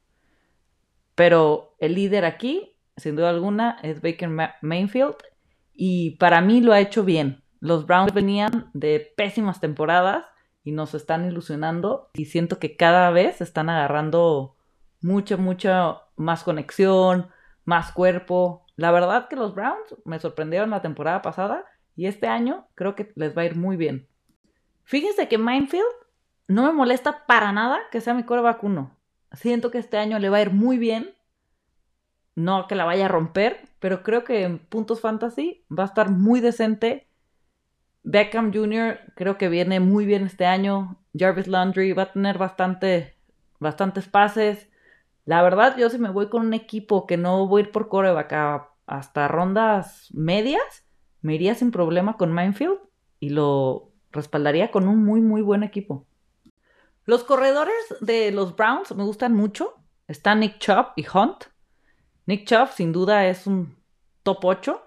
pero 1.16 1.76
el 1.80 1.96
líder 1.96 2.26
aquí, 2.26 2.78
sin 2.96 3.16
duda 3.16 3.30
alguna, 3.30 3.78
es 3.84 4.02
Baker 4.02 4.30
Mayfield 4.62 5.16
y 5.74 6.12
para 6.18 6.42
mí 6.42 6.62
lo 6.62 6.74
ha 6.74 6.80
hecho 6.80 7.04
bien. 7.04 7.44
Los 7.60 7.86
Browns 7.86 8.14
venían 8.14 8.70
de 8.74 9.14
pésimas 9.18 9.60
temporadas 9.60 10.26
y 10.70 10.72
nos 10.72 10.94
están 10.94 11.26
ilusionando 11.26 12.12
y 12.14 12.26
siento 12.26 12.60
que 12.60 12.78
cada 12.78 13.10
vez 13.10 13.42
están 13.42 13.70
agarrando 13.70 14.56
mucha, 15.02 15.36
mucha 15.36 16.02
más 16.16 16.44
conexión, 16.44 17.30
más 17.66 17.92
cuerpo. 17.92 18.68
La 18.76 18.92
verdad 18.92 19.28
que 19.30 19.36
los 19.36 19.56
Browns 19.56 19.96
me 20.06 20.20
sorprendieron 20.20 20.70
la 20.70 20.84
temporada 20.84 21.24
pasada 21.24 21.66
y 21.96 22.06
este 22.06 22.28
año 22.28 22.68
creo 22.76 22.94
que 22.94 23.12
les 23.16 23.36
va 23.36 23.42
a 23.42 23.46
ir 23.46 23.56
muy 23.56 23.78
bien. 23.78 24.08
Fíjense 24.84 25.28
que 25.28 25.40
Minefield 25.40 25.88
no 26.48 26.68
me 26.68 26.72
molesta 26.72 27.26
para 27.26 27.52
nada 27.52 27.80
que 27.92 28.00
sea 28.00 28.14
mi 28.14 28.24
core 28.24 28.44
vacuno. 28.44 28.96
Siento 29.32 29.72
que 29.72 29.80
este 29.80 29.98
año 29.98 30.20
le 30.20 30.30
va 30.30 30.38
a 30.38 30.42
ir 30.44 30.52
muy 30.52 30.78
bien. 30.78 31.16
No 32.36 32.68
que 32.68 32.76
la 32.76 32.86
vaya 32.86 33.06
a 33.06 33.10
romper, 33.10 33.60
pero 33.80 34.04
creo 34.04 34.24
que 34.24 34.44
en 34.44 34.60
puntos 34.60 35.02
fantasy 35.02 35.66
va 35.76 35.84
a 35.84 35.88
estar 35.88 36.12
muy 36.12 36.42
decente. 36.42 37.09
Beckham 38.12 38.52
Jr. 38.52 39.00
creo 39.14 39.38
que 39.38 39.50
viene 39.50 39.80
muy 39.80 40.08
bien 40.08 40.26
este 40.26 40.48
año. 40.48 40.98
Jarvis 41.16 41.46
Landry 41.46 41.94
va 41.94 42.04
a 42.04 42.12
tener 42.12 42.40
bastante, 42.40 43.16
bastantes 43.60 44.08
pases. 44.08 44.68
La 45.26 45.44
verdad, 45.44 45.78
yo 45.78 45.92
si 45.92 46.00
me 46.00 46.10
voy 46.10 46.28
con 46.28 46.48
un 46.48 46.56
equipo 46.56 47.06
que 47.06 47.18
no 47.18 47.46
voy 47.46 47.62
a 47.62 47.66
ir 47.66 47.72
por 47.72 47.88
coreback 47.88 48.34
hasta 48.88 49.28
rondas 49.28 50.08
medias, 50.12 50.88
me 51.22 51.36
iría 51.36 51.54
sin 51.54 51.70
problema 51.70 52.18
con 52.18 52.34
Minefield 52.34 52.80
y 53.20 53.30
lo 53.30 53.92
respaldaría 54.12 54.72
con 54.72 54.88
un 54.88 55.06
muy, 55.06 55.22
muy 55.22 55.44
buen 55.44 55.62
equipo. 55.62 56.08
Los 57.06 57.24
corredores 57.24 57.76
de 58.02 58.32
los 58.32 58.56
Browns 58.56 58.96
me 58.96 59.04
gustan 59.04 59.36
mucho. 59.36 59.76
Están 60.08 60.40
Nick 60.40 60.58
Chubb 60.58 60.94
y 60.96 61.06
Hunt. 61.14 61.46
Nick 62.26 62.48
Chubb 62.48 62.70
sin 62.70 62.92
duda 62.92 63.28
es 63.28 63.46
un 63.46 63.78
top 64.24 64.46
8. 64.46 64.84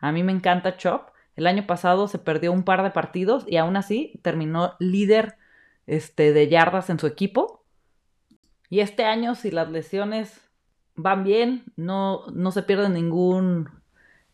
A 0.00 0.12
mí 0.12 0.22
me 0.22 0.32
encanta 0.32 0.76
Chubb. 0.76 1.12
El 1.38 1.46
año 1.46 1.68
pasado 1.68 2.08
se 2.08 2.18
perdió 2.18 2.50
un 2.50 2.64
par 2.64 2.82
de 2.82 2.90
partidos 2.90 3.44
y 3.46 3.58
aún 3.58 3.76
así 3.76 4.18
terminó 4.22 4.74
líder 4.80 5.36
este, 5.86 6.32
de 6.32 6.48
yardas 6.48 6.90
en 6.90 6.98
su 6.98 7.06
equipo. 7.06 7.64
Y 8.68 8.80
este 8.80 9.04
año, 9.04 9.36
si 9.36 9.52
las 9.52 9.70
lesiones 9.70 10.50
van 10.96 11.22
bien, 11.22 11.62
no, 11.76 12.26
no 12.32 12.50
se 12.50 12.64
pierde 12.64 12.88
ningún, 12.88 13.70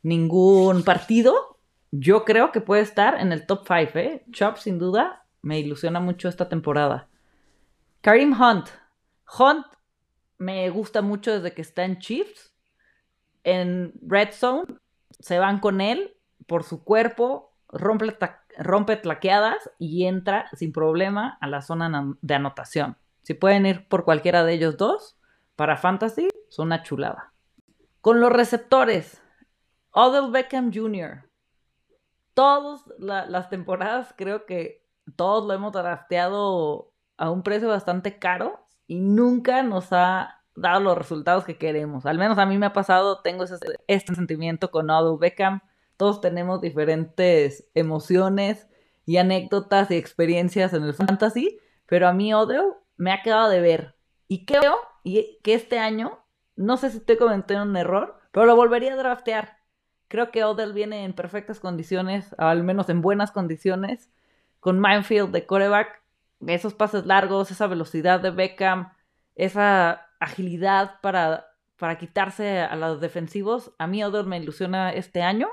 ningún 0.03 0.83
partido, 0.83 1.59
yo 1.91 2.25
creo 2.25 2.53
que 2.53 2.63
puede 2.63 2.81
estar 2.81 3.21
en 3.21 3.33
el 3.33 3.45
top 3.45 3.67
5, 3.69 3.99
¿eh? 3.99 4.25
Chop, 4.31 4.57
sin 4.57 4.79
duda, 4.79 5.27
me 5.43 5.59
ilusiona 5.59 6.01
mucho 6.01 6.31
esta 6.31 6.49
temporada. 6.49 7.11
Karim 8.01 8.33
Hunt. 8.33 8.71
Hunt 9.39 9.67
me 10.39 10.71
gusta 10.71 11.03
mucho 11.03 11.33
desde 11.33 11.53
que 11.53 11.61
está 11.61 11.85
en 11.85 11.99
Chiefs. 11.99 12.55
En 13.43 13.93
Red 14.01 14.31
Zone 14.33 14.65
se 15.21 15.39
van 15.39 15.61
con 15.61 15.83
él 15.83 16.14
por 16.47 16.65
su 16.65 16.85
cuerpo, 16.85 17.53
rompe, 17.69 18.17
rompe 18.59 18.97
tlaqueadas 18.97 19.71
y 19.79 20.07
entra 20.07 20.49
sin 20.53 20.73
problema 20.73 21.39
a 21.41 21.47
la 21.47 21.63
zona 21.63 22.17
de 22.21 22.35
anotación. 22.35 22.97
Si 23.23 23.35
pueden 23.35 23.67
ir 23.67 23.89
por 23.89 24.05
cualquiera 24.05 24.45
de 24.45 24.53
ellos 24.53 24.77
dos, 24.77 25.17
para 25.57 25.77
Fantasy, 25.77 26.29
son 26.49 26.67
una 26.67 26.83
chulada. 26.83 27.33
Con 28.01 28.21
los 28.21 28.31
receptores, 28.33 29.23
Odell 29.93 30.31
Beckham 30.31 30.73
Jr. 30.75 31.31
Todas 32.35 32.85
las 32.99 33.49
temporadas 33.49 34.13
creo 34.17 34.45
que 34.45 34.85
todos 35.17 35.47
lo 35.47 35.55
hemos 35.55 35.73
drafteado 35.73 36.93
a 37.17 37.31
un 37.31 37.43
precio 37.43 37.69
bastante 37.69 38.19
caro 38.19 38.67
y 38.87 39.01
nunca 39.01 39.63
nos 39.63 39.93
ha 39.93 40.43
dado 40.57 40.81
los 40.81 40.99
resultados 40.99 41.45
que 41.45 41.59
queremos. 41.59 42.07
Al 42.07 42.19
menos 42.19 42.39
a 42.39 42.47
mí 42.47 42.59
me 42.59 42.67
ha 42.67 42.73
pasado, 42.73 43.21
tengo 43.23 43.45
este 43.87 44.15
sentimiento 44.15 44.71
con 44.71 44.91
Odell 44.91 45.19
Beckham. 45.19 45.61
Todos 45.97 46.21
tenemos 46.21 46.61
diferentes 46.61 47.69
emociones 47.75 48.69
y 49.07 49.19
anécdotas 49.19 49.91
y 49.91 49.97
experiencias 49.97 50.73
en 50.73 50.83
el 50.85 50.95
fantasy, 50.95 51.59
pero 51.87 52.09
a 52.09 52.13
mí 52.13 52.33
Odell 52.35 52.73
me 52.97 53.13
ha 53.13 53.23
quedado 53.23 53.49
de 53.49 53.61
ver. 53.61 53.95
Y 54.29 54.45
creo 54.47 54.77
y 55.03 55.39
que 55.43 55.55
este 55.55 55.79
año, 55.79 56.19
no 56.57 56.77
sé 56.77 56.91
si 56.91 56.99
estoy 56.99 57.17
cometiendo 57.17 57.65
un 57.65 57.77
error, 57.77 58.19
pero 58.33 58.47
lo 58.47 58.57
volvería 58.57 58.95
a 58.95 58.97
draftear. 58.97 59.59
Creo 60.09 60.31
que 60.31 60.45
Odell 60.45 60.73
viene 60.73 61.05
en 61.05 61.13
perfectas 61.13 61.61
condiciones, 61.61 62.35
al 62.39 62.63
menos 62.65 62.89
en 62.89 63.03
buenas 63.03 63.31
condiciones, 63.31 64.11
con 64.61 64.81
Minefield 64.81 65.31
de 65.31 65.47
coreback, 65.47 66.03
esos 66.47 66.75
pases 66.75 67.07
largos, 67.07 67.51
esa 67.51 67.67
velocidad 67.67 68.21
de 68.21 68.31
Beckham, 68.31 68.93
esa 69.35 70.09
agilidad 70.21 71.01
para, 71.01 71.49
para 71.77 71.99
quitarse 71.99 72.61
a 72.61 72.75
los 72.77 73.01
defensivos. 73.01 73.73
A 73.79 73.87
mí 73.87 74.03
Odell 74.03 74.27
me 74.27 74.39
ilusiona 74.39 74.93
este 74.93 75.23
año 75.23 75.49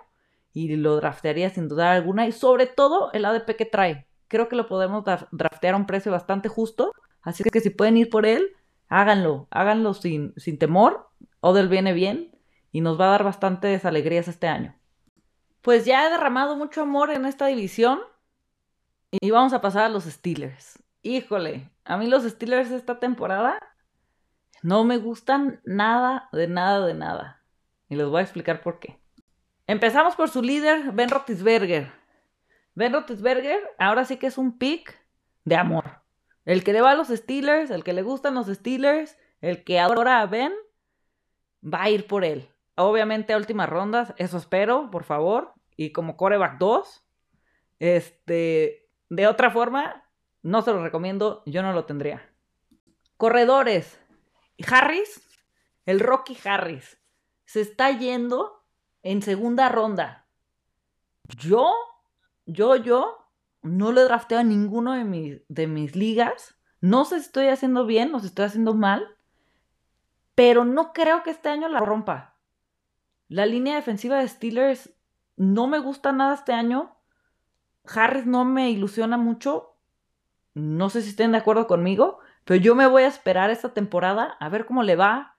y 0.53 0.75
lo 0.75 0.95
draftearía 0.97 1.49
sin 1.49 1.67
duda 1.67 1.93
alguna. 1.93 2.27
Y 2.27 2.31
sobre 2.31 2.67
todo 2.67 3.11
el 3.13 3.25
ADP 3.25 3.55
que 3.55 3.65
trae. 3.65 4.07
Creo 4.27 4.47
que 4.47 4.55
lo 4.55 4.67
podemos 4.67 5.03
draftear 5.31 5.73
a 5.73 5.77
un 5.77 5.85
precio 5.85 6.11
bastante 6.11 6.49
justo 6.49 6.93
Así 7.21 7.43
que 7.43 7.59
si 7.59 7.69
pueden 7.69 7.97
ir 7.97 8.09
por 8.09 8.25
él, 8.25 8.55
háganlo, 8.87 9.47
háganlo 9.51 9.93
sin, 9.93 10.33
sin 10.37 10.57
temor. 10.57 11.09
Odell 11.39 11.69
viene 11.69 11.93
bien 11.93 12.35
y 12.71 12.81
nos 12.81 12.99
va 12.99 13.05
a 13.05 13.11
dar 13.11 13.23
bastantes 13.23 13.85
alegrías 13.85 14.27
este 14.27 14.47
año. 14.47 14.75
Pues 15.61 15.85
ya 15.85 16.07
he 16.07 16.09
derramado 16.09 16.55
mucho 16.55 16.81
amor 16.81 17.11
en 17.11 17.25
esta 17.25 17.45
división 17.45 17.99
y 19.11 19.29
vamos 19.29 19.53
a 19.53 19.61
pasar 19.61 19.83
a 19.83 19.89
los 19.89 20.05
Steelers. 20.05 20.81
Híjole, 21.03 21.69
a 21.83 21.97
mí 21.97 22.07
los 22.07 22.23
Steelers 22.23 22.71
esta 22.71 22.99
temporada 22.99 23.59
no 24.63 24.83
me 24.83 24.97
gustan 24.97 25.61
nada, 25.63 26.29
de 26.31 26.47
nada, 26.47 26.85
de 26.85 26.93
nada. 26.93 27.43
Y 27.89 27.95
les 27.95 28.07
voy 28.07 28.19
a 28.19 28.23
explicar 28.23 28.61
por 28.61 28.79
qué. 28.79 28.99
Empezamos 29.71 30.17
por 30.17 30.29
su 30.29 30.41
líder, 30.41 30.91
Ben 30.91 31.07
Roethlisberger. 31.07 31.93
Ben 32.75 32.91
Roethlisberger 32.91 33.57
ahora 33.79 34.03
sí 34.03 34.17
que 34.17 34.27
es 34.27 34.37
un 34.37 34.57
pick 34.57 35.01
de 35.45 35.55
amor. 35.55 36.01
El 36.43 36.65
que 36.65 36.73
le 36.73 36.81
va 36.81 36.91
a 36.91 36.95
los 36.95 37.07
Steelers, 37.07 37.71
el 37.71 37.85
que 37.85 37.93
le 37.93 38.01
gustan 38.01 38.35
los 38.35 38.47
Steelers, 38.47 39.17
el 39.39 39.63
que 39.63 39.79
adora 39.79 40.19
a 40.19 40.25
Ben, 40.25 40.51
va 41.63 41.83
a 41.83 41.89
ir 41.89 42.05
por 42.05 42.25
él. 42.25 42.49
Obviamente 42.75 43.31
a 43.31 43.37
últimas 43.37 43.69
rondas, 43.69 44.13
eso 44.17 44.37
espero, 44.37 44.91
por 44.91 45.05
favor. 45.05 45.53
Y 45.77 45.93
como 45.93 46.17
coreback 46.17 46.57
2, 46.57 47.05
este, 47.79 48.89
de 49.07 49.27
otra 49.27 49.51
forma, 49.51 50.03
no 50.41 50.63
se 50.63 50.73
lo 50.73 50.83
recomiendo, 50.83 51.43
yo 51.45 51.61
no 51.61 51.71
lo 51.71 51.85
tendría. 51.85 52.29
Corredores. 53.15 54.01
Harris, 54.69 55.25
el 55.85 56.01
Rocky 56.01 56.37
Harris, 56.43 56.99
se 57.45 57.61
está 57.61 57.89
yendo 57.91 58.60
en 59.03 59.21
segunda 59.21 59.69
ronda. 59.69 60.25
Yo, 61.37 61.73
yo, 62.45 62.75
yo 62.75 63.29
no 63.61 63.91
lo 63.91 64.01
he 64.01 64.35
en 64.35 64.49
ninguno 64.49 64.93
de 64.93 65.03
mis, 65.03 65.41
de 65.47 65.67
mis 65.67 65.95
ligas. 65.95 66.55
No 66.79 67.05
sé 67.05 67.19
si 67.19 67.27
estoy 67.27 67.47
haciendo 67.47 67.85
bien 67.85 68.13
o 68.15 68.19
si 68.19 68.27
estoy 68.27 68.45
haciendo 68.45 68.73
mal, 68.73 69.15
pero 70.35 70.65
no 70.65 70.93
creo 70.93 71.23
que 71.23 71.29
este 71.29 71.49
año 71.49 71.67
la 71.67 71.79
rompa. 71.79 72.35
La 73.27 73.45
línea 73.45 73.75
defensiva 73.75 74.17
de 74.19 74.27
Steelers 74.27 74.91
no 75.37 75.67
me 75.67 75.79
gusta 75.79 76.11
nada 76.11 76.33
este 76.33 76.53
año. 76.53 76.97
Harris 77.85 78.25
no 78.25 78.45
me 78.45 78.69
ilusiona 78.69 79.17
mucho. 79.17 79.77
No 80.53 80.89
sé 80.89 81.01
si 81.01 81.09
estén 81.09 81.31
de 81.31 81.37
acuerdo 81.37 81.67
conmigo, 81.67 82.19
pero 82.43 82.59
yo 82.59 82.75
me 82.75 82.87
voy 82.87 83.03
a 83.03 83.07
esperar 83.07 83.49
esta 83.49 83.73
temporada 83.73 84.35
a 84.39 84.49
ver 84.49 84.65
cómo 84.65 84.83
le 84.83 84.95
va, 84.95 85.30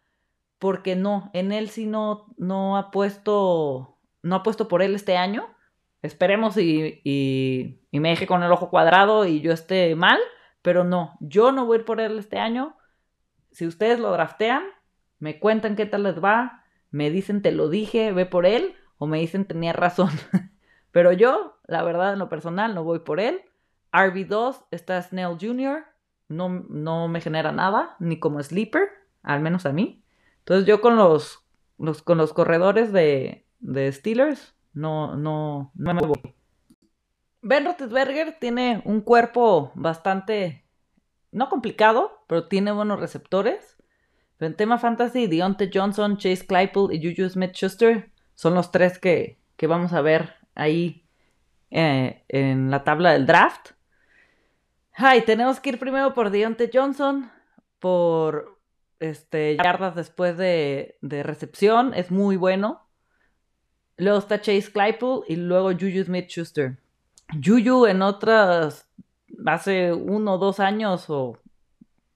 porque 0.62 0.94
no, 0.94 1.28
en 1.32 1.50
él 1.50 1.70
sí 1.70 1.86
no, 1.86 2.32
no 2.36 2.76
ha 2.76 2.92
puesto, 2.92 3.98
no 4.22 4.36
ha 4.36 4.42
puesto 4.44 4.68
por 4.68 4.80
él 4.80 4.94
este 4.94 5.16
año. 5.16 5.48
Esperemos 6.02 6.56
y, 6.56 7.80
me 7.90 8.10
deje 8.10 8.28
con 8.28 8.44
el 8.44 8.52
ojo 8.52 8.70
cuadrado 8.70 9.26
y 9.26 9.40
yo 9.40 9.50
esté 9.50 9.96
mal, 9.96 10.20
pero 10.62 10.84
no, 10.84 11.16
yo 11.18 11.50
no 11.50 11.66
voy 11.66 11.78
a 11.78 11.80
ir 11.80 11.84
por 11.84 12.00
él 12.00 12.16
este 12.16 12.38
año. 12.38 12.76
si 13.50 13.66
ustedes 13.66 13.98
lo 13.98 14.12
draftean, 14.12 14.62
me 15.18 15.40
cuentan 15.40 15.74
qué 15.74 15.84
tal 15.84 16.04
les 16.04 16.22
va, 16.22 16.62
me 16.92 17.10
dicen 17.10 17.42
te 17.42 17.50
lo 17.50 17.68
dije, 17.68 18.12
ve 18.12 18.24
por 18.24 18.46
él, 18.46 18.76
o 18.98 19.08
me 19.08 19.18
dicen 19.18 19.46
tenía 19.46 19.72
razón. 19.72 20.10
Pero 20.92 21.10
yo, 21.10 21.58
la 21.66 21.82
verdad, 21.82 22.12
en 22.12 22.20
lo 22.20 22.28
personal, 22.28 22.72
no 22.72 22.84
voy 22.84 23.00
por 23.00 23.18
él. 23.18 23.40
RB2 23.92 24.66
está 24.70 25.02
Snell 25.02 25.38
Jr., 25.40 25.86
no, 26.28 26.48
no 26.68 27.08
me 27.08 27.20
genera 27.20 27.50
nada, 27.50 27.96
ni 27.98 28.20
como 28.20 28.40
sleeper, 28.40 28.90
al 29.24 29.40
menos 29.40 29.66
a 29.66 29.72
mí. 29.72 30.01
Entonces 30.42 30.66
yo 30.66 30.80
con 30.80 30.96
los, 30.96 31.44
con 32.04 32.18
los 32.18 32.32
corredores 32.32 32.92
de, 32.92 33.46
de 33.60 33.92
Steelers, 33.92 34.54
no, 34.74 35.16
no, 35.16 35.70
no 35.74 35.94
me 35.94 36.02
voy. 36.02 36.34
Ben 37.42 37.64
Roethlisberger 37.64 38.38
tiene 38.40 38.82
un 38.84 39.00
cuerpo 39.02 39.70
bastante, 39.74 40.64
no 41.30 41.48
complicado, 41.48 42.24
pero 42.26 42.48
tiene 42.48 42.72
buenos 42.72 42.98
receptores. 42.98 43.76
Pero 44.36 44.50
en 44.50 44.56
tema 44.56 44.78
fantasy, 44.78 45.28
Deontay 45.28 45.70
Johnson, 45.72 46.16
Chase 46.16 46.46
Claypool 46.46 46.92
y 46.92 46.98
Juju 46.98 47.28
Smith-Schuster 47.28 48.10
son 48.34 48.54
los 48.54 48.72
tres 48.72 48.98
que, 48.98 49.38
que, 49.56 49.68
vamos 49.68 49.92
a 49.92 50.00
ver 50.00 50.34
ahí 50.56 51.06
eh, 51.70 52.24
en 52.28 52.70
la 52.70 52.82
tabla 52.82 53.12
del 53.12 53.26
draft. 53.26 53.70
Ay, 54.94 55.22
tenemos 55.22 55.60
que 55.60 55.70
ir 55.70 55.78
primero 55.78 56.14
por 56.14 56.30
Deontay 56.30 56.70
Johnson, 56.72 57.30
por 57.78 58.58
este, 59.02 59.56
yardas 59.56 59.94
después 59.94 60.36
de, 60.36 60.96
recepción, 61.02 61.92
es 61.94 62.10
muy 62.10 62.36
bueno. 62.36 62.86
Luego 63.96 64.18
está 64.18 64.40
Chase 64.40 64.72
Claypool 64.72 65.24
y 65.28 65.36
luego 65.36 65.72
Juju 65.72 66.04
Smith 66.04 66.28
Schuster. 66.28 66.78
Juju 67.42 67.86
en 67.86 68.02
otras, 68.02 68.88
hace 69.46 69.92
uno 69.92 70.34
o 70.34 70.38
dos 70.38 70.60
años 70.60 71.10
o, 71.10 71.38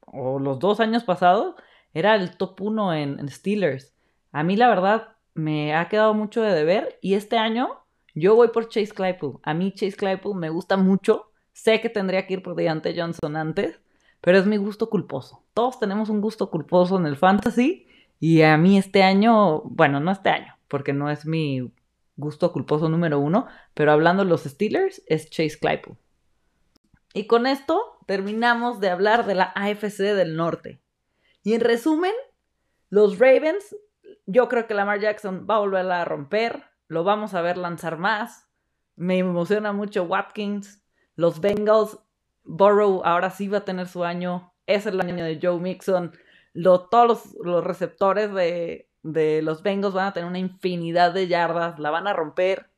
o, 0.06 0.38
los 0.38 0.58
dos 0.58 0.80
años 0.80 1.04
pasados, 1.04 1.54
era 1.92 2.14
el 2.14 2.36
top 2.36 2.60
uno 2.60 2.94
en, 2.94 3.18
en, 3.18 3.28
Steelers. 3.28 3.92
A 4.32 4.42
mí 4.42 4.56
la 4.56 4.68
verdad 4.68 5.16
me 5.34 5.74
ha 5.74 5.88
quedado 5.88 6.14
mucho 6.14 6.42
de 6.42 6.52
deber 6.52 6.98
y 7.00 7.14
este 7.14 7.36
año 7.36 7.80
yo 8.14 8.34
voy 8.34 8.48
por 8.48 8.68
Chase 8.68 8.94
Claypool. 8.94 9.38
A 9.42 9.54
mí 9.54 9.72
Chase 9.72 9.96
Claypool 9.96 10.38
me 10.38 10.50
gusta 10.50 10.76
mucho. 10.76 11.30
Sé 11.52 11.80
que 11.80 11.88
tendría 11.88 12.26
que 12.26 12.34
ir 12.34 12.42
por 12.42 12.54
Deontay 12.54 12.98
Johnson 12.98 13.36
antes, 13.36 13.80
pero 14.20 14.38
es 14.38 14.46
mi 14.46 14.56
gusto 14.56 14.90
culposo. 14.90 15.44
Todos 15.54 15.78
tenemos 15.78 16.08
un 16.08 16.20
gusto 16.20 16.50
culposo 16.50 16.96
en 16.98 17.06
el 17.06 17.16
fantasy 17.16 17.86
y 18.18 18.42
a 18.42 18.56
mí 18.56 18.78
este 18.78 19.02
año, 19.02 19.62
bueno, 19.62 20.00
no 20.00 20.10
este 20.10 20.30
año, 20.30 20.54
porque 20.68 20.92
no 20.92 21.10
es 21.10 21.26
mi 21.26 21.72
gusto 22.16 22.52
culposo 22.52 22.88
número 22.88 23.18
uno, 23.18 23.46
pero 23.74 23.92
hablando 23.92 24.24
de 24.24 24.30
los 24.30 24.44
Steelers, 24.44 25.02
es 25.06 25.30
Chase 25.30 25.58
Claypool. 25.58 25.96
Y 27.12 27.26
con 27.26 27.46
esto 27.46 27.98
terminamos 28.06 28.80
de 28.80 28.90
hablar 28.90 29.26
de 29.26 29.34
la 29.34 29.52
AFC 29.54 29.98
del 30.14 30.36
Norte. 30.36 30.80
Y 31.42 31.54
en 31.54 31.60
resumen, 31.60 32.12
los 32.90 33.18
Ravens, 33.18 33.76
yo 34.26 34.48
creo 34.48 34.66
que 34.66 34.74
Lamar 34.74 35.00
Jackson 35.00 35.46
va 35.48 35.56
a 35.56 35.60
volver 35.60 35.90
a 35.90 36.04
romper, 36.04 36.64
lo 36.88 37.04
vamos 37.04 37.34
a 37.34 37.42
ver 37.42 37.56
lanzar 37.56 37.98
más. 37.98 38.48
Me 38.96 39.18
emociona 39.18 39.72
mucho 39.72 40.04
Watkins. 40.04 40.82
Los 41.14 41.40
Bengals, 41.40 41.98
Burrow 42.46 43.02
ahora 43.04 43.30
sí 43.30 43.48
va 43.48 43.58
a 43.58 43.64
tener 43.64 43.88
su 43.88 44.04
año. 44.04 44.52
Es 44.66 44.86
el 44.86 45.00
año 45.00 45.24
de 45.24 45.38
Joe 45.40 45.60
Mixon. 45.60 46.12
todos 46.54 47.36
los 47.42 47.64
receptores 47.64 48.32
de, 48.32 48.88
de 49.02 49.42
los 49.42 49.62
Bengals 49.62 49.94
van 49.94 50.06
a 50.06 50.12
tener 50.12 50.28
una 50.28 50.38
infinidad 50.38 51.12
de 51.12 51.28
yardas, 51.28 51.78
la 51.78 51.90
van 51.90 52.06
a 52.06 52.12
romper. 52.12 52.70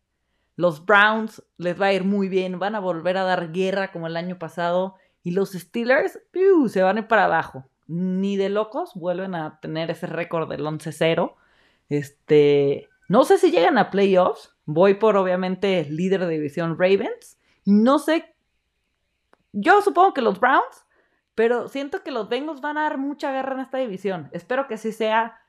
Los 0.56 0.84
Browns 0.84 1.42
les 1.56 1.80
va 1.80 1.86
a 1.86 1.92
ir 1.92 2.04
muy 2.04 2.28
bien, 2.28 2.58
van 2.58 2.74
a 2.74 2.80
volver 2.80 3.16
a 3.16 3.22
dar 3.22 3.52
guerra 3.52 3.92
como 3.92 4.06
el 4.06 4.16
año 4.16 4.38
pasado. 4.38 4.96
Y 5.22 5.30
los 5.30 5.52
Steelers 5.52 6.18
se 6.68 6.82
van 6.82 6.96
a 6.96 7.00
ir 7.00 7.06
para 7.06 7.26
abajo. 7.26 7.64
Ni 7.86 8.36
de 8.36 8.48
locos 8.48 8.92
vuelven 8.94 9.34
a 9.34 9.60
tener 9.60 9.90
ese 9.90 10.06
récord 10.06 10.48
del 10.48 10.62
11-0. 10.62 11.34
Este, 11.88 12.88
no 13.08 13.24
sé 13.24 13.38
si 13.38 13.50
llegan 13.50 13.78
a 13.78 13.90
playoffs. 13.90 14.54
Voy 14.64 14.94
por 14.94 15.16
obviamente 15.16 15.86
líder 15.88 16.26
de 16.26 16.34
división 16.34 16.78
Ravens. 16.78 17.38
No 17.64 17.98
sé. 17.98 18.34
Yo 19.52 19.80
supongo 19.82 20.14
que 20.14 20.22
los 20.22 20.40
Browns, 20.40 20.86
pero 21.34 21.68
siento 21.68 22.02
que 22.02 22.10
los 22.10 22.28
Bengals 22.28 22.60
van 22.60 22.78
a 22.78 22.82
dar 22.82 22.98
mucha 22.98 23.32
guerra 23.32 23.54
en 23.54 23.60
esta 23.60 23.78
división. 23.78 24.28
Espero 24.32 24.66
que 24.66 24.74
así 24.74 24.92
sea 24.92 25.40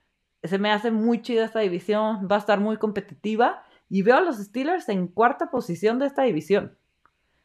se 0.44 0.58
me 0.58 0.72
hace 0.72 0.92
muy 0.92 1.22
chida 1.22 1.46
esta 1.46 1.60
división, 1.60 2.28
va 2.32 2.38
a 2.38 2.40
estar 2.40 2.60
muy 2.60 2.78
competitiva 2.78 3.64
y 3.90 4.04
veo 4.04 4.18
a 4.18 4.22
los 4.22 4.38
Steelers 4.38 4.88
en 4.90 5.08
cuarta 5.08 5.52
posición 5.52 6.00
de 6.00 6.06
esta 6.06 6.24
división. 6.24 6.78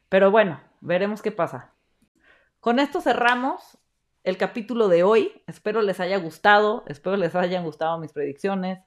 Pero 0.09 0.31
bueno, 0.31 0.61
veremos 0.81 1.21
qué 1.21 1.31
pasa. 1.31 1.73
Con 2.59 2.79
esto 2.79 3.01
cerramos 3.01 3.77
el 4.23 4.37
capítulo 4.37 4.87
de 4.87 5.03
hoy. 5.03 5.43
Espero 5.47 5.81
les 5.81 5.99
haya 5.99 6.17
gustado, 6.17 6.83
espero 6.87 7.17
les 7.17 7.35
hayan 7.35 7.63
gustado 7.63 7.99
mis 7.99 8.13
predicciones, 8.13 8.79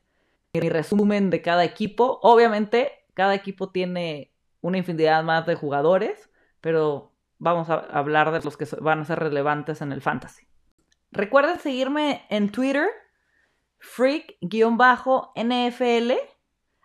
mi 0.52 0.68
resumen 0.68 1.30
de 1.30 1.42
cada 1.42 1.64
equipo. 1.64 2.18
Obviamente, 2.22 2.92
cada 3.14 3.34
equipo 3.34 3.70
tiene 3.70 4.32
una 4.60 4.78
infinidad 4.78 5.22
más 5.22 5.46
de 5.46 5.54
jugadores, 5.54 6.30
pero 6.60 7.12
vamos 7.38 7.70
a 7.70 7.74
hablar 7.74 8.32
de 8.32 8.40
los 8.40 8.56
que 8.56 8.66
van 8.80 9.00
a 9.00 9.04
ser 9.04 9.18
relevantes 9.18 9.80
en 9.80 9.92
el 9.92 10.02
fantasy. 10.02 10.46
Recuerden 11.10 11.58
seguirme 11.58 12.26
en 12.28 12.50
Twitter 12.50 12.88
freak-nfl. 13.80 14.96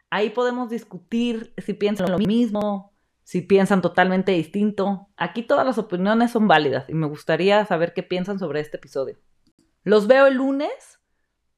Ahí 0.09 0.29
podemos 0.29 0.69
discutir 0.69 1.53
si 1.57 1.73
piensan 1.73 2.11
lo 2.11 2.19
mismo, 2.19 2.93
si 3.23 3.41
piensan 3.41 3.81
totalmente 3.81 4.31
distinto. 4.31 5.09
Aquí 5.17 5.43
todas 5.43 5.65
las 5.65 5.77
opiniones 5.77 6.31
son 6.31 6.47
válidas 6.47 6.89
y 6.89 6.93
me 6.93 7.07
gustaría 7.07 7.65
saber 7.65 7.93
qué 7.93 8.03
piensan 8.03 8.39
sobre 8.39 8.59
este 8.59 8.77
episodio. 8.77 9.17
Los 9.83 10.07
veo 10.07 10.27
el 10.27 10.35
lunes 10.35 11.01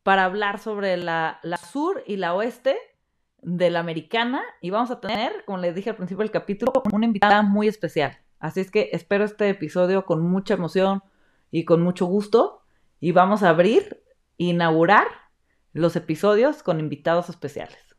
para 0.03 0.25
hablar 0.25 0.59
sobre 0.59 0.97
la, 0.97 1.39
la 1.43 1.57
sur 1.57 2.03
y 2.07 2.15
la 2.15 2.33
oeste 2.33 2.77
de 3.41 3.69
la 3.69 3.79
americana 3.79 4.41
y 4.61 4.69
vamos 4.71 4.89
a 4.89 4.99
tener, 4.99 5.43
como 5.45 5.59
les 5.59 5.75
dije 5.75 5.91
al 5.91 5.95
principio 5.97 6.21
del 6.23 6.31
capítulo, 6.31 6.71
una 6.91 7.05
invitada 7.05 7.41
muy 7.41 7.67
especial. 7.67 8.17
Así 8.45 8.59
es 8.59 8.69
que 8.69 8.89
espero 8.91 9.25
este 9.25 9.49
episodio 9.49 10.05
con 10.05 10.21
mucha 10.21 10.53
emoción 10.53 11.01
y 11.49 11.65
con 11.65 11.81
mucho 11.81 12.05
gusto 12.05 12.61
y 12.99 13.11
vamos 13.11 13.41
a 13.41 13.49
abrir, 13.49 14.03
inaugurar 14.37 15.07
los 15.73 15.95
episodios 15.95 16.61
con 16.61 16.79
invitados 16.79 17.27
especiales. 17.29 17.94